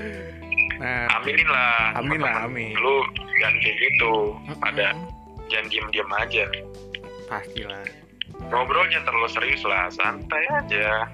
Nah, 0.79 1.09
Aminin 1.19 1.49
lah. 1.49 1.97
Amin 1.99 2.21
lah, 2.21 2.47
amin. 2.47 2.77
Lu 2.77 3.03
jangan 3.41 3.57
kayak 3.65 3.77
gitu. 3.81 4.15
Ada, 4.63 4.89
jangan 5.49 5.67
diem-diem 5.73 6.11
aja. 6.13 6.45
pastilah. 7.27 7.83
Ngobrol 8.53 8.87
jangan 8.93 9.11
terlalu 9.11 9.29
serius 9.33 9.63
lah, 9.67 9.91
santai 9.91 10.45
aja. 10.53 11.09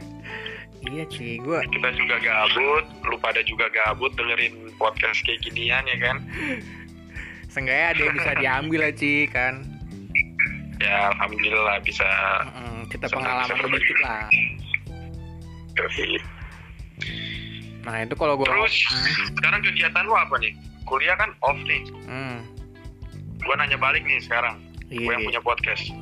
Iya 0.83 1.05
Ci, 1.07 1.39
gue 1.39 1.59
Kita 1.71 1.89
juga 1.95 2.17
gabut, 2.19 2.85
lu 3.07 3.17
pada 3.23 3.39
juga 3.47 3.71
gabut 3.71 4.11
dengerin 4.19 4.71
podcast 4.77 5.23
kayak 5.23 5.39
ginian 5.47 5.87
ya 5.87 5.97
kan? 6.03 6.17
Seenggaknya 7.47 7.87
ada 7.95 8.01
yang 8.03 8.15
bisa 8.19 8.33
diambil 8.43 8.81
lah 8.89 8.95
Ci 8.95 9.15
kan. 9.31 9.55
Ya, 10.83 11.15
alhamdulillah 11.15 11.79
bisa. 11.87 12.09
Mm-mm, 12.51 12.91
kita 12.91 13.07
Bisa- 13.07 13.15
pengalaman 13.15 13.47
bisa 13.47 13.63
lebih 13.63 13.79
dikit 13.79 13.99
lah. 14.03 14.27
Nah 17.83 17.97
itu 18.03 18.15
kalau 18.15 18.35
gue 18.39 18.47
Terus, 18.47 18.75
sekarang 19.39 19.63
kegiatan 19.63 20.03
lu 20.03 20.15
apa 20.15 20.35
nih? 20.43 20.53
Kuliah 20.83 21.15
kan 21.15 21.31
off 21.47 21.59
nih. 21.63 21.83
hmm, 22.11 22.39
Gua 23.43 23.55
nanya 23.59 23.79
balik 23.79 24.03
nih 24.03 24.19
sekarang. 24.19 24.59
Gue 24.91 25.07
iya. 25.07 25.15
yang 25.15 25.23
punya 25.25 25.41
podcast. 25.41 25.83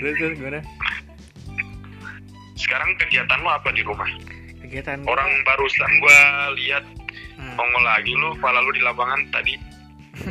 Terus 0.00 0.14
terus 0.18 0.32
gimana? 0.36 0.60
Sekarang 2.60 2.92
kegiatan 3.00 3.40
lo 3.40 3.50
apa 3.50 3.72
di 3.72 3.80
rumah? 3.80 4.06
Kegiatan 4.60 5.00
Orang 5.08 5.30
barusan 5.42 5.90
gua 6.04 6.18
lihat 6.54 6.84
hmm, 7.40 7.56
nongol 7.56 7.82
lagi 7.82 8.12
lu, 8.12 8.36
pala 8.38 8.60
lu 8.60 8.70
di 8.70 8.82
lapangan 8.84 9.20
tadi. 9.32 9.54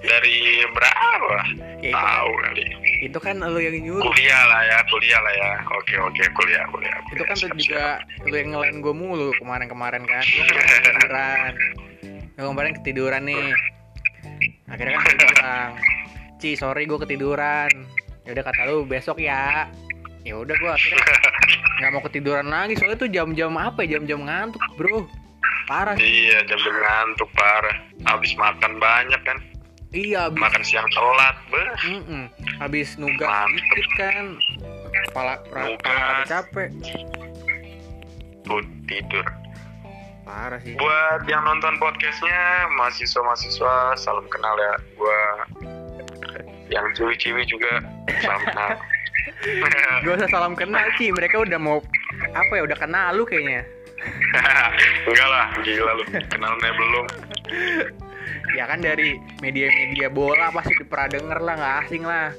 Dari 0.00 0.64
berapa? 0.74 1.36
ya, 1.84 1.92
itu, 1.92 1.94
Tahu 1.94 2.30
kali. 2.42 2.64
itu 3.04 3.18
kan 3.20 3.36
lu 3.38 3.60
yang 3.60 3.76
nyuruh. 3.78 4.02
Kuliah 4.02 4.42
lah 4.48 4.60
ya, 4.66 4.78
kuliah 4.88 5.20
lah 5.20 5.34
ya. 5.36 5.50
Oke 5.76 5.94
oke 5.96 6.24
kuliah 6.34 6.64
kuliah. 6.72 6.96
Itu 7.12 7.22
kan 7.22 7.36
kuliah. 7.36 7.46
tuh 7.46 7.48
Siap, 7.52 7.60
juga 7.60 7.84
siap. 8.02 8.26
lu 8.26 8.34
yang 8.34 8.48
ngelain 8.50 8.76
gue 8.80 8.94
mulu 8.96 9.28
kemarin-kemarin 9.38 10.02
kan. 10.08 10.24
Gue 10.24 10.44
ketiduran. 10.82 11.52
Gue 12.34 12.46
kemarin 12.48 12.72
ketiduran 12.82 13.22
nih. 13.22 13.48
Akhirnya 14.66 14.92
kan 14.96 15.02
gue 15.04 15.16
bilang, 15.30 15.70
Ci 16.40 16.50
sorry 16.56 16.88
gue 16.88 16.98
ketiduran. 16.98 17.70
Ya 18.24 18.30
udah 18.32 18.44
kata 18.44 18.60
lu 18.66 18.82
besok 18.82 19.20
ya. 19.20 19.68
Ya 20.24 20.34
udah 20.36 20.52
gue 20.52 20.70
akhirnya 20.70 21.04
nggak 21.80 21.90
mau 21.96 22.02
ketiduran 22.04 22.46
lagi 22.46 22.76
soalnya 22.76 23.00
tuh 23.00 23.08
jam-jam 23.08 23.56
apa 23.56 23.80
ya 23.82 23.96
jam-jam 23.96 24.20
ngantuk 24.28 24.60
bro 24.76 25.08
parah 25.64 25.96
sih. 25.96 26.28
Iya 26.28 26.44
jam-jam 26.44 26.76
ngantuk 26.76 27.30
parah. 27.32 27.76
Habis 28.04 28.34
makan 28.36 28.76
banyak 28.76 29.20
kan, 29.22 29.38
iya 29.94 30.26
abis 30.26 30.40
makan 30.42 30.62
siang 30.66 30.88
telat, 30.90 31.36
beh. 31.48 31.68
Mm-mm. 31.86 32.22
habis 32.58 32.98
nugas 32.98 33.30
dikit 33.54 33.88
kan 33.96 34.24
kepala 35.08 35.38
kepala 35.46 36.26
capek 36.26 36.68
Tuh 38.44 38.64
tidur. 38.90 39.26
parah 40.26 40.58
sih 40.60 40.74
Buat 40.74 41.24
yang 41.30 41.42
nonton 41.46 41.78
podcastnya, 41.78 42.66
mahasiswa-mahasiswa, 42.76 43.94
salam 43.96 44.26
kenal 44.28 44.54
ya. 44.58 44.74
Gua 44.98 45.20
yang 46.70 46.86
ciwi-ciwi 46.94 47.46
juga 47.46 47.82
salam 48.22 48.42
kenal. 48.46 48.70
gak 50.04 50.14
usah 50.20 50.28
salam 50.28 50.52
kenal 50.52 50.84
Ci 51.00 51.12
mereka 51.12 51.40
udah 51.40 51.58
mau 51.60 51.78
apa 52.36 52.52
ya 52.52 52.62
udah 52.64 52.78
kenal 52.78 53.16
lu 53.16 53.24
kayaknya 53.24 53.64
Enggak 55.04 55.28
lah, 55.28 55.52
gila 55.60 55.92
lu. 55.92 56.04
Kenalnya 56.32 56.72
belum. 56.72 57.06
ya 58.56 58.64
kan 58.64 58.80
dari 58.80 59.20
media-media 59.44 60.08
bola 60.08 60.48
pasti 60.56 60.72
pernah 60.88 61.08
denger 61.12 61.38
lah 61.44 61.54
nggak 61.60 61.76
asing 61.84 62.02
lah 62.08 62.32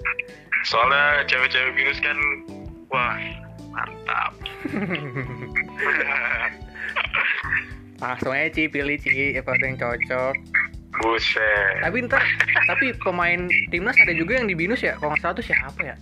Soalnya 0.65 1.25
cewek-cewek 1.25 1.73
binus 1.73 1.97
kan, 2.01 2.17
wah 2.89 3.17
mantap. 3.73 4.33
langsung 8.01 8.33
aja 8.33 8.49
Ci 8.49 8.65
pilih 8.65 8.97
Ci 8.97 9.37
apa 9.37 9.53
yang 9.61 9.77
cocok 9.77 10.33
Buset. 11.01 11.85
tapi 11.85 12.03
ntar 12.09 12.19
tapi 12.67 12.91
pemain 12.99 13.47
timnas 13.71 13.95
ada 14.01 14.11
juga 14.11 14.41
yang 14.41 14.49
di 14.49 14.57
binus 14.57 14.81
ya 14.83 14.97
kalau 14.97 15.13
nggak 15.13 15.21
salah 15.23 15.35
tuh 15.37 15.45
siapa 15.45 15.79
ya 15.79 15.95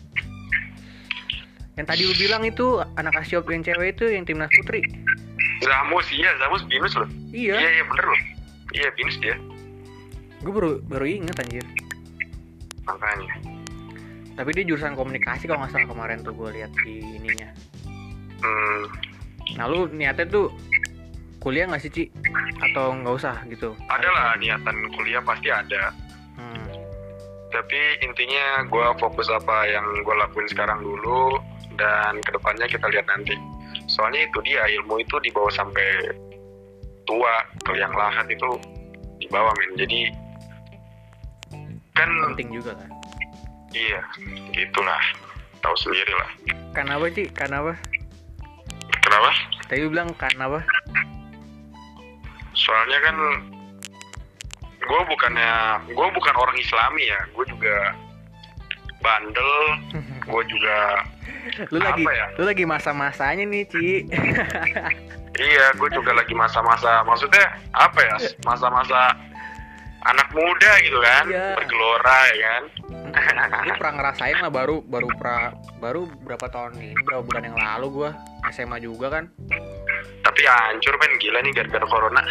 yang 1.80 1.88
tadi 1.88 2.04
lu 2.04 2.12
bilang 2.20 2.44
itu 2.44 2.84
anak 3.00 3.16
Asiop 3.24 3.48
yang 3.48 3.64
cewek 3.64 3.96
itu 3.96 4.12
yang 4.12 4.28
timnas 4.28 4.52
putri 4.52 4.84
Zamus, 5.64 6.08
iya 6.12 6.32
Zamus 6.40 6.64
binus 6.68 6.96
loh. 7.00 7.08
iya 7.32 7.56
Iya, 7.56 7.70
iya 7.80 7.84
bener 7.88 8.06
loh. 8.08 8.22
Iya 8.76 8.88
binus 8.96 9.18
dia. 9.20 9.36
gue 10.40 10.54
baru 10.56 10.80
baru 10.88 11.04
inget 11.04 11.36
anjir 11.36 11.68
makanya 12.88 13.36
tapi 14.40 14.56
dia 14.56 14.64
jurusan 14.64 14.96
komunikasi 14.96 15.52
kalau 15.52 15.60
nggak 15.68 15.76
salah 15.76 15.88
kemarin 15.92 16.24
tuh 16.24 16.32
gue 16.32 16.50
lihat 16.56 16.72
di 16.88 17.04
ininya 17.20 17.52
hmm, 18.40 18.82
nah 19.60 19.68
lu 19.68 19.92
niatnya 19.92 20.24
tuh 20.32 20.48
kuliah 21.44 21.68
nggak 21.68 21.84
sih 21.84 21.92
Ci? 21.92 22.04
atau 22.72 22.96
nggak 22.96 23.16
usah 23.20 23.36
gitu 23.52 23.76
ada 23.92 24.08
lah 24.08 24.40
niatan 24.40 24.80
kuliah 24.96 25.20
pasti 25.20 25.52
ada 25.52 25.92
hmm. 26.40 26.72
tapi 27.52 27.80
intinya 28.00 28.64
gue 28.64 28.86
fokus 28.96 29.28
apa 29.28 29.68
yang 29.68 29.84
gue 30.08 30.16
lakuin 30.24 30.48
sekarang 30.48 30.80
dulu 30.80 31.36
dan 31.80 32.20
ke 32.20 32.30
depannya 32.36 32.68
kita 32.68 32.86
lihat 32.92 33.08
nanti. 33.08 33.34
Soalnya 33.90 34.28
itu 34.28 34.38
dia 34.46 34.62
ilmu 34.80 35.02
itu 35.02 35.16
dibawa 35.24 35.50
sampai 35.50 36.14
tua 37.10 37.34
ke 37.66 37.74
yang 37.80 37.96
lahat 37.96 38.28
itu 38.30 38.60
dibawa 39.18 39.50
men. 39.58 39.80
Jadi 39.80 40.00
kan 41.98 42.10
penting 42.32 42.54
juga 42.54 42.78
kan? 42.78 42.92
Iya 43.74 44.02
gitulah. 44.54 45.02
Tahu 45.60 45.76
sendiri 45.76 46.14
lah. 46.16 46.30
Kan 46.72 46.88
apa 46.88 47.12
Ci? 47.12 47.28
kan 47.36 47.52
apa? 47.52 47.76
Kenapa? 49.04 49.32
Tadi 49.68 49.84
bilang 49.90 50.14
kan 50.16 50.32
apa? 50.40 50.64
Soalnya 52.56 53.00
kan 53.04 53.16
gue 54.80 55.02
bukannya 55.06 55.52
gue 55.92 56.08
bukan 56.16 56.36
orang 56.38 56.58
Islami 56.62 57.04
ya. 57.10 57.20
Gue 57.36 57.46
juga 57.50 57.76
bandel. 59.04 59.52
Gue 60.30 60.46
juga 60.46 61.02
lu 61.74 61.78
lagi 61.80 62.04
ya? 62.04 62.26
lu 62.38 62.44
lagi 62.48 62.64
masa-masanya 62.66 63.44
nih 63.46 63.64
Ci. 63.68 63.88
Iya 65.40 65.72
gue 65.80 65.90
juga 65.96 66.12
lagi 66.12 66.36
masa-masa. 66.36 67.00
Maksudnya 67.08 67.56
apa 67.72 68.00
ya? 68.04 68.16
Masa-masa 68.44 69.16
anak 70.04 70.28
muda 70.32 70.72
gitu 70.84 71.00
kan? 71.00 71.24
Iya. 71.28 71.56
bergelora 71.56 72.20
ya 72.36 72.48
kan? 72.48 72.64
Gue 73.64 73.76
pernah 73.80 73.94
ngerasain 74.04 74.38
lah 74.40 74.52
baru 74.52 74.84
baru 74.84 75.08
pra, 75.16 75.56
baru 75.80 76.12
berapa 76.28 76.44
tahun 76.52 76.76
ini? 76.80 76.92
Berapa 77.08 77.24
bulan 77.24 77.44
yang 77.48 77.56
lalu 77.56 77.88
gua? 78.04 78.12
SMA 78.52 78.84
juga 78.84 79.08
kan? 79.12 79.32
Tapi 80.24 80.42
hancur 80.44 80.96
men. 81.00 81.16
Gila 81.20 81.40
nih 81.40 81.52
gara-gara 81.56 81.88
corona. 81.88 82.22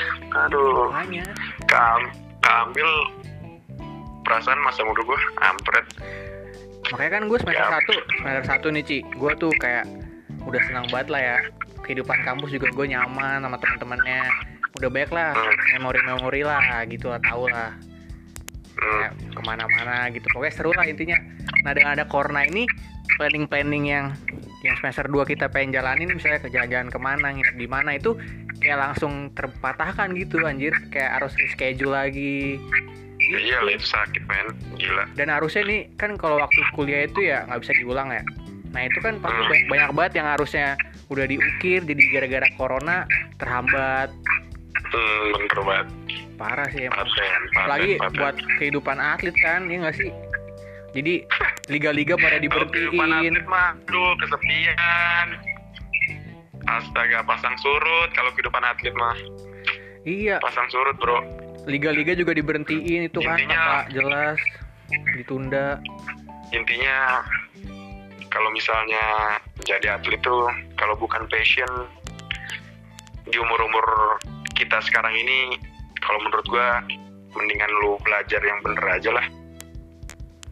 Aduh. 0.49 0.93
Makanya. 0.93 1.25
Keam- 1.65 2.13
keambil 2.45 2.89
perasaan 4.25 4.61
masa 4.61 4.85
muda 4.85 5.01
gue 5.01 5.21
ampret 5.41 5.87
makanya 6.93 7.13
kan 7.19 7.23
gue 7.29 7.39
semester 7.39 7.65
Ya. 7.65 7.73
satu 7.81 7.93
semester 8.19 8.45
satu 8.45 8.67
nih 8.73 8.83
Ci. 8.85 8.99
Gue 9.17 9.33
tuh 9.37 9.53
kayak 9.61 9.85
udah 10.45 10.61
senang 10.69 10.87
banget 10.89 11.09
lah 11.13 11.21
ya. 11.23 11.37
Kehidupan 11.85 12.19
kampus 12.25 12.51
juga 12.53 12.69
gue 12.73 12.87
nyaman 12.89 13.45
sama 13.45 13.57
teman-temannya 13.57 14.21
udah 14.79 14.89
banyak 14.93 15.11
lah 15.11 15.33
memori-memori 15.75 16.43
lah 16.45 16.85
gitu 16.87 17.09
lah 17.11 17.21
tau 17.25 17.49
lah. 17.49 17.73
Hmm, 18.79 18.99
kayak 19.03 19.13
ke 19.35 19.41
mana-mana 19.43 20.07
gitu. 20.13 20.27
Pokoknya 20.31 20.55
seru 20.55 20.71
lah 20.73 20.87
intinya. 20.87 21.19
Nah 21.67 21.73
dengan 21.75 21.99
ada 21.99 22.05
corona 22.07 22.47
ini 22.47 22.69
planning-planning 23.19 23.85
yang 23.89 24.07
yang 24.63 24.75
semester 24.83 25.07
2 25.07 25.23
kita 25.25 25.47
pengen 25.51 25.79
jalanin 25.79 26.11
misalnya 26.11 26.43
ke 26.43 26.51
jalan-jalan 26.51 26.91
ke 26.91 26.99
mana 26.99 27.31
nginep 27.31 27.57
di 27.57 27.67
mana 27.71 27.95
itu 27.95 28.19
kayak 28.59 28.79
langsung 28.91 29.31
terpatahkan 29.35 30.15
gitu 30.15 30.45
anjir. 30.47 30.75
Kayak 30.91 31.23
harus 31.23 31.33
reschedule 31.39 31.95
lagi 31.95 32.59
iya 33.37 33.59
lah 33.61 33.73
itu 33.77 33.85
sakit 33.85 34.23
men. 34.25 34.49
Gila. 34.81 35.05
Dan 35.13 35.29
harusnya 35.29 35.63
nih 35.69 35.93
kan 36.01 36.17
kalau 36.17 36.41
waktu 36.41 36.61
kuliah 36.73 37.05
itu 37.05 37.29
ya 37.29 37.45
nggak 37.45 37.61
bisa 37.61 37.73
diulang 37.77 38.09
ya. 38.09 38.23
Nah 38.73 38.83
itu 38.89 38.99
kan 39.05 39.21
pasti 39.21 39.41
banyak, 39.45 39.65
banyak 39.69 39.91
banget 39.93 40.13
yang 40.21 40.29
harusnya 40.29 40.67
udah 41.09 41.25
diukir 41.25 41.81
jadi 41.85 42.03
gara-gara 42.13 42.49
corona 42.57 43.05
terhambat. 43.37 44.09
Hmm, 44.89 45.25
bener 45.37 45.59
banget. 45.65 45.87
Parah 46.39 46.69
sih 46.73 46.87
emang. 46.87 47.05
Paten 47.05 47.13
paten 47.13 47.43
apalagi 47.59 47.91
paten. 47.99 48.17
buat 48.17 48.37
kehidupan 48.63 48.97
atlet 48.97 49.37
kan 49.45 49.61
ya 49.69 49.77
nggak 49.85 49.97
sih? 49.97 50.11
Jadi 50.97 51.15
liga-liga 51.69 52.17
pada 52.17 52.41
Kalau 52.41 52.65
kehidupan 52.73 53.09
diberhentiin. 53.13 53.33
atlet 53.37 53.47
mah 53.49 53.69
aduh 53.77 54.13
kesepian. 54.25 55.29
Astaga 56.69 57.25
pasang 57.25 57.57
surut 57.61 58.09
kalau 58.13 58.31
kehidupan 58.37 58.63
atlet 58.65 58.95
mah. 58.97 59.17
Iya. 60.09 60.41
Pasang 60.41 60.69
surut 60.73 60.97
bro 60.97 61.48
liga-liga 61.69 62.17
juga 62.17 62.33
diberhentiin 62.33 63.13
itu 63.13 63.21
kan 63.21 63.37
Intinya- 63.37 63.61
apa 63.61 63.79
jelas. 63.93 64.39
Ditunda. 64.89 65.77
Intinya 66.51 67.21
kalau 68.33 68.49
misalnya 68.51 69.37
jadi 69.69 70.01
atlet 70.01 70.17
tuh 70.25 70.49
kalau 70.81 70.97
bukan 70.97 71.29
passion 71.29 71.69
di 73.29 73.37
umur-umur 73.37 74.17
kita 74.57 74.81
sekarang 74.89 75.13
ini 75.13 75.61
kalau 76.01 76.17
menurut 76.25 76.49
gua 76.49 76.81
mendingan 77.37 77.69
lu 77.85 78.01
belajar 78.01 78.41
yang 78.41 78.65
bener 78.65 78.85
aja 78.89 79.13
lah. 79.13 79.27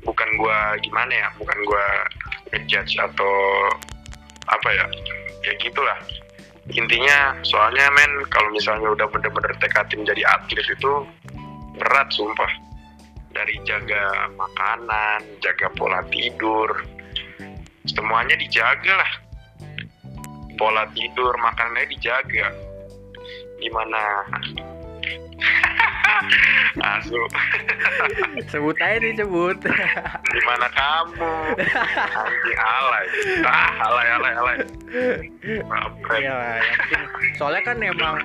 Bukan 0.04 0.28
gua 0.36 0.76
gimana 0.84 1.10
ya 1.10 1.28
bukan 1.40 1.58
gua 1.64 1.84
ngejudge 2.52 3.00
atau 3.00 3.34
apa 4.46 4.68
ya 4.70 4.86
ya 5.42 5.52
gitulah 5.58 5.96
intinya 6.74 7.38
soalnya 7.46 7.86
men 7.94 8.26
kalau 8.30 8.50
misalnya 8.50 8.90
udah 8.90 9.06
bener-bener 9.10 9.54
tekatin 9.62 10.02
jadi 10.02 10.22
atlet 10.26 10.66
itu 10.66 10.92
berat 11.78 12.08
sumpah 12.10 12.50
dari 13.36 13.60
jaga 13.68 14.32
makanan, 14.32 15.20
jaga 15.44 15.68
pola 15.76 16.00
tidur, 16.08 16.72
semuanya 17.84 18.32
dijaga 18.40 18.96
lah. 18.96 19.12
Pola 20.56 20.88
tidur, 20.96 21.36
makanannya 21.36 21.84
dijaga. 21.92 22.48
Gimana? 23.60 24.24
Asu, 26.76 27.16
sebut 28.52 28.76
aja 28.78 29.00
nih 29.00 29.16
sebut. 29.16 29.56
Gimana 30.34 30.68
kamu? 30.70 31.32
Anjing 31.56 32.58
alay. 32.58 33.06
Ah, 33.42 33.70
alay, 33.80 34.06
alay, 34.12 34.32
alay. 34.36 34.56
Iya 36.20 36.32
lah, 36.32 36.60
soalnya 37.34 37.62
kan 37.64 37.76
emang 37.80 38.16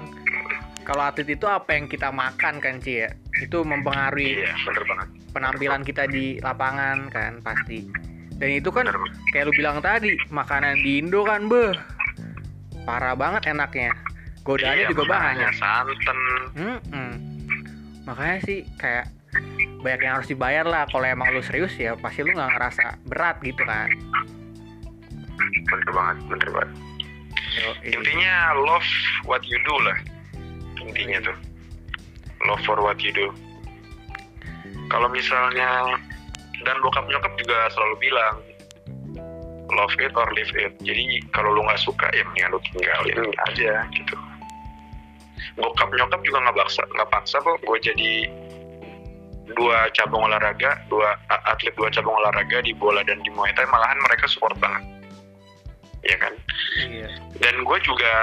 kalau 0.84 1.04
atlet 1.08 1.32
itu 1.32 1.46
apa 1.48 1.78
yang 1.78 1.86
kita 1.88 2.12
makan 2.12 2.60
kan 2.60 2.82
Ci 2.82 3.06
ya? 3.06 3.10
Itu 3.40 3.64
mempengaruhi 3.64 4.44
Iya, 4.44 4.54
bener 4.68 4.84
banget. 4.86 5.08
penampilan 5.32 5.82
kita 5.82 6.04
di 6.06 6.36
lapangan 6.44 7.08
kan 7.08 7.40
pasti. 7.40 7.88
Dan 8.36 8.58
itu 8.58 8.68
kan 8.68 8.84
Bener 8.90 9.00
kayak 9.32 9.46
lu 9.48 9.54
bilang 9.56 9.80
tadi 9.80 10.12
makanan 10.28 10.82
di 10.82 11.00
Indo 11.00 11.24
kan 11.24 11.48
beh. 11.48 11.72
Parah 12.84 13.14
banget 13.14 13.48
enaknya 13.48 13.94
godaannya 14.42 14.86
Iya, 14.86 14.92
juga 14.92 15.04
banyak. 15.06 15.52
Santan. 15.58 16.18
Mm-mm. 16.58 17.12
makanya 18.02 18.42
sih 18.42 18.66
kayak 18.82 19.06
banyak 19.82 20.02
yang 20.02 20.14
harus 20.20 20.30
dibayar 20.30 20.66
lah. 20.66 20.84
Kalau 20.90 21.06
emang 21.06 21.30
lu 21.32 21.42
serius 21.42 21.74
ya 21.78 21.94
pasti 21.98 22.26
lu 22.26 22.34
nggak 22.34 22.52
ngerasa 22.58 22.86
berat 23.06 23.38
gitu 23.42 23.62
kan. 23.64 23.90
Bener 25.70 25.90
banget, 25.94 26.18
bener 26.28 26.50
banget. 26.54 26.72
Intinya 27.86 28.56
love 28.58 28.90
what 29.26 29.42
you 29.46 29.58
do 29.62 29.76
lah. 29.86 29.98
Intinya 30.82 31.20
tuh. 31.22 31.38
Love 32.50 32.62
for 32.66 32.78
what 32.82 32.98
you 33.02 33.14
do. 33.14 33.30
Kalau 34.90 35.08
misalnya 35.08 35.98
dan 36.66 36.78
bokap 36.82 37.06
nyokap 37.10 37.34
juga 37.38 37.70
selalu 37.74 37.96
bilang 38.02 38.36
love 39.72 39.96
it 40.02 40.12
or 40.14 40.28
leave 40.36 40.52
it. 40.58 40.74
Jadi 40.82 41.22
kalau 41.32 41.54
lu 41.54 41.62
nggak 41.64 41.80
suka 41.80 42.10
ya 42.12 42.26
mendingan 42.28 42.58
lu 42.58 42.60
tinggalin 42.74 43.30
aja 43.50 43.86
gitu 43.94 44.16
bokap 45.60 45.90
nyokap 45.92 46.22
juga 46.24 46.40
nggak 46.48 46.58
paksa 46.58 46.84
nggak 46.96 47.10
paksa 47.12 47.38
kok 47.44 47.60
gue 47.64 47.78
jadi 47.84 48.12
dua 49.56 49.92
cabang 49.92 50.32
olahraga 50.32 50.80
dua 50.88 51.16
atlet 51.28 51.76
dua 51.76 51.92
cabang 51.92 52.16
olahraga 52.16 52.64
di 52.64 52.72
bola 52.72 53.04
dan 53.04 53.20
di 53.24 53.30
muay 53.36 53.52
thai 53.56 53.68
malahan 53.68 54.00
mereka 54.00 54.28
support 54.32 54.56
banget. 54.60 54.84
Ya 56.02 56.18
kan? 56.18 56.34
Iya. 56.82 57.10
Dan 57.38 57.62
gue 57.62 57.78
juga 57.86 58.14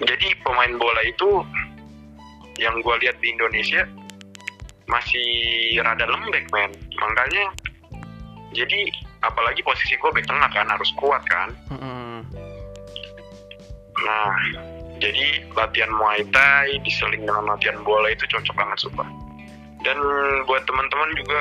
jadi 0.00 0.28
pemain 0.44 0.72
bola 0.80 1.02
itu 1.04 1.44
yang 2.56 2.80
gue 2.80 2.94
lihat 3.04 3.16
di 3.20 3.28
Indonesia 3.36 3.84
masih 4.88 5.28
rada 5.82 6.06
lembek 6.08 6.48
men. 6.54 6.72
Makanya 6.96 7.52
jadi 8.54 8.88
apalagi 9.20 9.60
posisi 9.60 9.98
gue 9.98 10.10
back 10.14 10.24
tengah 10.24 10.48
kan 10.54 10.68
harus 10.70 10.88
kuat 10.96 11.20
kan. 11.28 11.52
Mm-mm. 11.72 12.24
nah 13.96 14.28
jadi 14.96 15.44
latihan 15.52 15.92
Muay 15.92 16.24
Thai 16.32 16.80
diseling 16.80 17.28
dengan 17.28 17.44
latihan 17.52 17.76
bola 17.84 18.08
itu 18.08 18.24
cocok 18.28 18.56
banget 18.56 18.78
sumpah. 18.88 19.08
Dan 19.84 19.98
buat 20.48 20.64
teman-teman 20.64 21.10
juga 21.20 21.38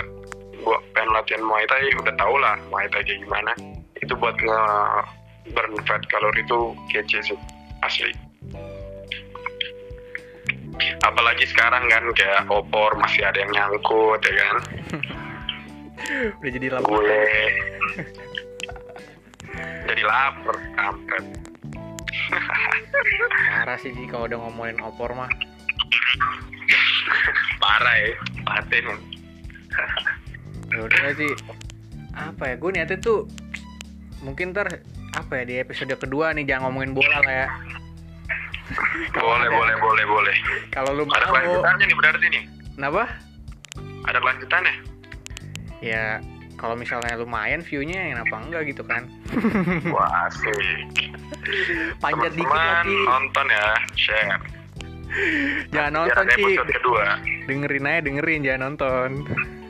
gue 0.56 0.78
pengen 0.92 1.12
latihan 1.16 1.44
Muay 1.44 1.64
Thai 1.72 1.88
udah 1.96 2.14
tau 2.20 2.36
lah 2.36 2.60
Muay 2.68 2.88
Thai 2.92 3.04
kayak 3.08 3.24
gimana. 3.24 3.52
Itu 4.04 4.14
buat 4.20 4.36
nge 4.36 4.62
burn 5.56 5.74
fat 5.88 6.04
kalori 6.12 6.44
itu 6.44 6.60
kece 6.92 7.20
sih 7.32 7.38
asli. 7.86 8.12
Apalagi 11.08 11.48
sekarang 11.48 11.88
kan 11.88 12.04
kayak 12.12 12.52
opor 12.52 12.92
masih 13.00 13.24
ada 13.24 13.40
yang 13.40 13.52
nyangkut 13.56 14.20
ya 14.20 14.34
kan? 14.36 14.58
Udah 16.44 16.52
jadi 16.52 16.68
lapar. 16.76 16.92
Gue 16.92 17.20
jadi 19.88 20.02
lapar 20.04 20.56
kampret 20.76 21.45
parah 23.50 23.78
sih 23.80 23.92
Ji, 23.92 24.06
kalau 24.08 24.26
udah 24.28 24.40
ngomongin 24.42 24.78
opor 24.82 25.14
mah. 25.14 25.30
Parah 27.58 27.96
ya 27.98 28.10
paten 28.46 28.86
ya 30.72 30.80
udah 30.82 31.12
sih 31.16 31.32
apa 32.16 32.52
ya 32.52 32.56
gue 32.60 32.70
niatnya 32.72 32.98
tuh 33.00 33.28
mungkin 34.24 34.52
ntar 34.52 34.68
apa 35.16 35.34
ya 35.40 35.44
di 35.48 35.56
episode 35.60 35.96
kedua 35.96 36.36
nih 36.36 36.44
jangan 36.44 36.68
ngomongin 36.72 36.92
bola 36.92 37.20
lah 37.24 37.36
ya. 37.46 37.48
Boleh 39.16 39.48
ada- 39.48 39.56
boleh 39.56 39.76
boleh 39.80 40.06
boleh. 40.10 40.36
Kalau 40.74 40.92
lu 40.92 41.04
ada 41.08 41.28
mau. 41.28 41.32
kelanjutannya 41.32 41.86
nih 41.88 41.98
berarti 41.98 42.26
nih. 42.28 42.44
Kenapa? 42.76 43.04
Ada 44.04 44.18
kelanjutannya? 44.20 44.74
Ya 45.80 46.20
kalau 46.66 46.74
misalnya 46.82 47.14
lumayan 47.14 47.62
viewnya 47.62 48.10
kenapa 48.10 48.42
enggak 48.42 48.74
gitu 48.74 48.82
kan? 48.82 49.06
Wah 49.94 50.26
asik. 50.26 51.14
Panjat 52.02 52.34
dikit 52.34 52.50
teman-teman 52.50 52.82
lagi 52.82 52.96
nonton 53.06 53.46
ya 53.54 53.68
share. 53.94 54.42
Jangan 55.70 55.70
Biar 55.70 55.94
nonton 55.94 56.26
sih 56.34 56.58
kedua. 56.58 57.22
Dengerin 57.46 57.86
aja 57.86 58.00
dengerin 58.02 58.42
jangan 58.42 58.62
nonton. 58.74 59.10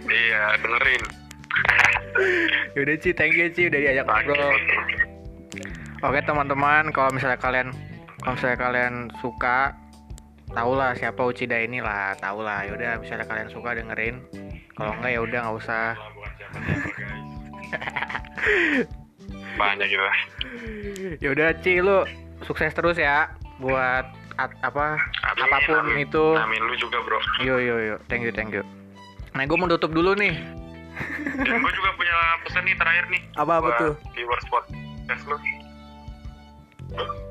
Iya 0.08 0.55
dengerin. 0.63 1.03
Yaudah 2.79 2.95
Ci 3.03 3.12
thank 3.12 3.36
you 3.36 3.51
Ci 3.51 3.67
udah 3.67 3.79
diajak 3.84 4.08
ngobrol. 4.08 4.55
Oke 5.99 6.19
teman-teman, 6.23 6.95
kalau 6.95 7.12
misalnya 7.12 7.39
kalian 7.43 7.75
kalau 8.23 8.39
misalnya 8.39 8.60
kalian 8.63 8.93
suka, 9.19 9.75
tau 10.55 10.71
lah 10.71 10.95
siapa 10.95 11.19
Uchida 11.27 11.60
ini 11.60 11.84
lah, 11.84 12.15
tau 12.23 12.39
lah. 12.39 12.63
Yaudah, 12.63 13.03
misalnya 13.03 13.27
kalian 13.27 13.51
suka 13.51 13.75
dengerin. 13.75 14.23
Kalau 14.75 14.91
enggak 14.95 15.12
ya 15.12 15.19
udah 15.19 15.39
nggak 15.43 15.58
usah. 15.60 15.88
banyak 19.55 19.87
gitu 19.87 20.03
lah 20.03 20.17
Yaudah 21.19 21.55
Ci, 21.59 21.79
lu 21.79 22.03
sukses 22.43 22.71
terus 22.71 22.95
ya 22.95 23.31
buat 23.57 24.03
at- 24.35 24.59
apa 24.61 24.99
Amin, 25.25 25.41
apa 25.41 25.57
pun 25.63 25.75
amin. 25.81 26.03
itu. 26.03 26.25
amin 26.35 26.61
lu 26.61 26.75
juga 26.75 26.99
bro 26.99 27.19
Yo 27.39 27.55
yo 27.57 27.75
yo, 27.77 27.95
thank 28.05 28.21
you 28.21 28.29
thank 28.29 28.51
you. 28.51 28.63
Nah, 29.31 29.43
gue 29.43 29.55
mau 29.55 29.67
tutup 29.67 29.91
dulu 29.91 30.11
nih. 30.13 30.35
dan 31.37 31.55
gue 31.57 31.73
juga 31.73 31.91
punya 31.93 32.15
pesan 32.41 32.63
nih 32.63 32.71
terakhir 32.73 33.03
nih 33.09 33.19
Apa 33.35 33.59
apa 33.59 33.69
tuh? 33.77 33.93
viewers 34.13 34.45
podcast 34.47 35.23
lu 35.25 35.35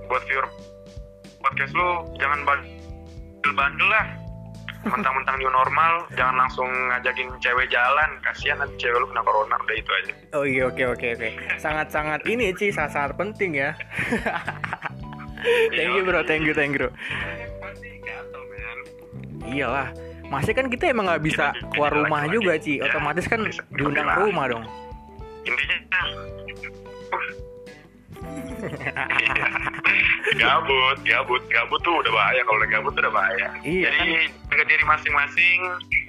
buat 0.05 0.21
viewer 0.25 0.45
podcast 1.41 1.73
lu 1.73 1.89
jangan 2.15 2.45
bandel-bandel 2.45 3.89
lah 3.89 4.05
mentang-mentang 4.85 5.37
new 5.41 5.49
normal 5.49 6.05
jangan 6.13 6.45
langsung 6.45 6.69
ngajakin 6.93 7.29
cewek 7.41 7.67
jalan 7.73 8.11
kasihan 8.21 8.61
nanti 8.61 8.85
cewek 8.85 9.01
lu 9.01 9.07
kena 9.09 9.23
corona 9.25 9.57
udah 9.57 9.77
itu 9.77 9.91
aja 10.05 10.13
Oh 10.35 10.43
iya 10.43 10.67
oke 10.67 10.83
oke 10.99 11.07
oke. 11.15 11.29
Sangat-sangat 11.63 12.27
ini 12.27 12.51
Ci, 12.59 12.75
sangat-sangat 12.75 13.15
penting 13.15 13.55
ya. 13.55 13.71
thank 15.71 15.95
you 15.95 16.03
bro, 16.03 16.27
thank 16.27 16.43
you 16.43 16.51
thank 16.51 16.75
you. 16.75 16.91
men 16.91 18.79
Iyalah, 19.47 19.95
masih 20.27 20.59
kan 20.59 20.67
kita 20.67 20.91
emang 20.91 21.07
nggak 21.07 21.23
bisa 21.23 21.55
keluar 21.71 21.95
rumah 21.95 22.27
juga 22.27 22.59
Ci. 22.59 22.83
Otomatis 22.83 23.31
kan 23.31 23.47
diundang 23.79 24.11
ke 24.11 24.19
rumah 24.27 24.51
dong. 24.51 24.65
intinya 25.45 26.01
gabut 30.41 30.99
gabut. 31.05 31.43
Gabut 31.53 31.81
tuh 31.85 31.95
udah 32.01 32.13
bahaya. 32.13 32.41
Kalau 32.45 32.59
udah 32.63 32.71
gabut 32.71 32.95
udah 32.97 33.13
bahaya. 33.13 33.49
Iya, 33.61 33.89
jadi 33.93 34.33
jaga 34.49 34.65
diri 34.65 34.85
masing-masing 34.89 35.59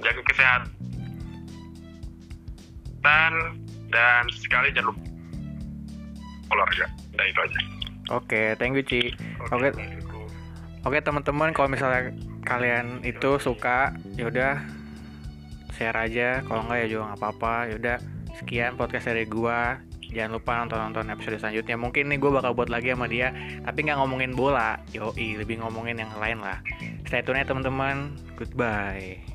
jaga 0.01 0.21
kesehatan. 0.31 0.71
Dan 3.91 4.23
sekali 4.33 4.73
jangan 4.73 4.95
lupa 4.95 5.03
olahraga. 6.51 6.87
Udah 7.15 7.25
itu 7.27 7.39
aja. 7.39 7.59
Oke, 8.13 8.53
thank 8.61 8.77
you 8.77 8.85
Ci. 8.85 9.13
Oke, 9.49 9.73
oke. 10.85 10.97
teman-teman, 11.01 11.49
kalau 11.57 11.69
misalnya 11.73 12.13
kalian 12.45 13.01
itu 13.01 13.41
suka, 13.41 13.97
yaudah 14.13 14.61
share 15.73 15.97
aja. 15.97 16.45
Kalau 16.45 16.65
enggak 16.69 16.85
ya 16.85 16.87
juga 16.87 17.03
nggak 17.09 17.19
apa-apa. 17.21 17.55
Yaudah, 17.73 17.97
sekian 18.37 18.77
podcast 18.77 19.09
dari 19.09 19.25
gua. 19.25 19.81
Jangan 20.15 20.31
lupa 20.39 20.51
nonton-nonton 20.63 21.11
episode 21.11 21.35
selanjutnya. 21.43 21.75
Mungkin 21.75 22.07
nih 22.07 22.17
gue 22.23 22.31
bakal 22.31 22.55
buat 22.55 22.71
lagi 22.71 22.95
sama 22.95 23.11
dia, 23.11 23.35
tapi 23.67 23.83
nggak 23.83 23.99
ngomongin 23.99 24.31
bola. 24.31 24.79
Yoi, 24.95 25.35
lebih 25.35 25.59
ngomongin 25.59 25.99
yang 25.99 26.15
lain 26.15 26.39
lah. 26.39 26.63
Stay 27.03 27.19
tune 27.19 27.43
ya 27.43 27.43
teman-teman. 27.43 28.15
Goodbye. 28.39 29.34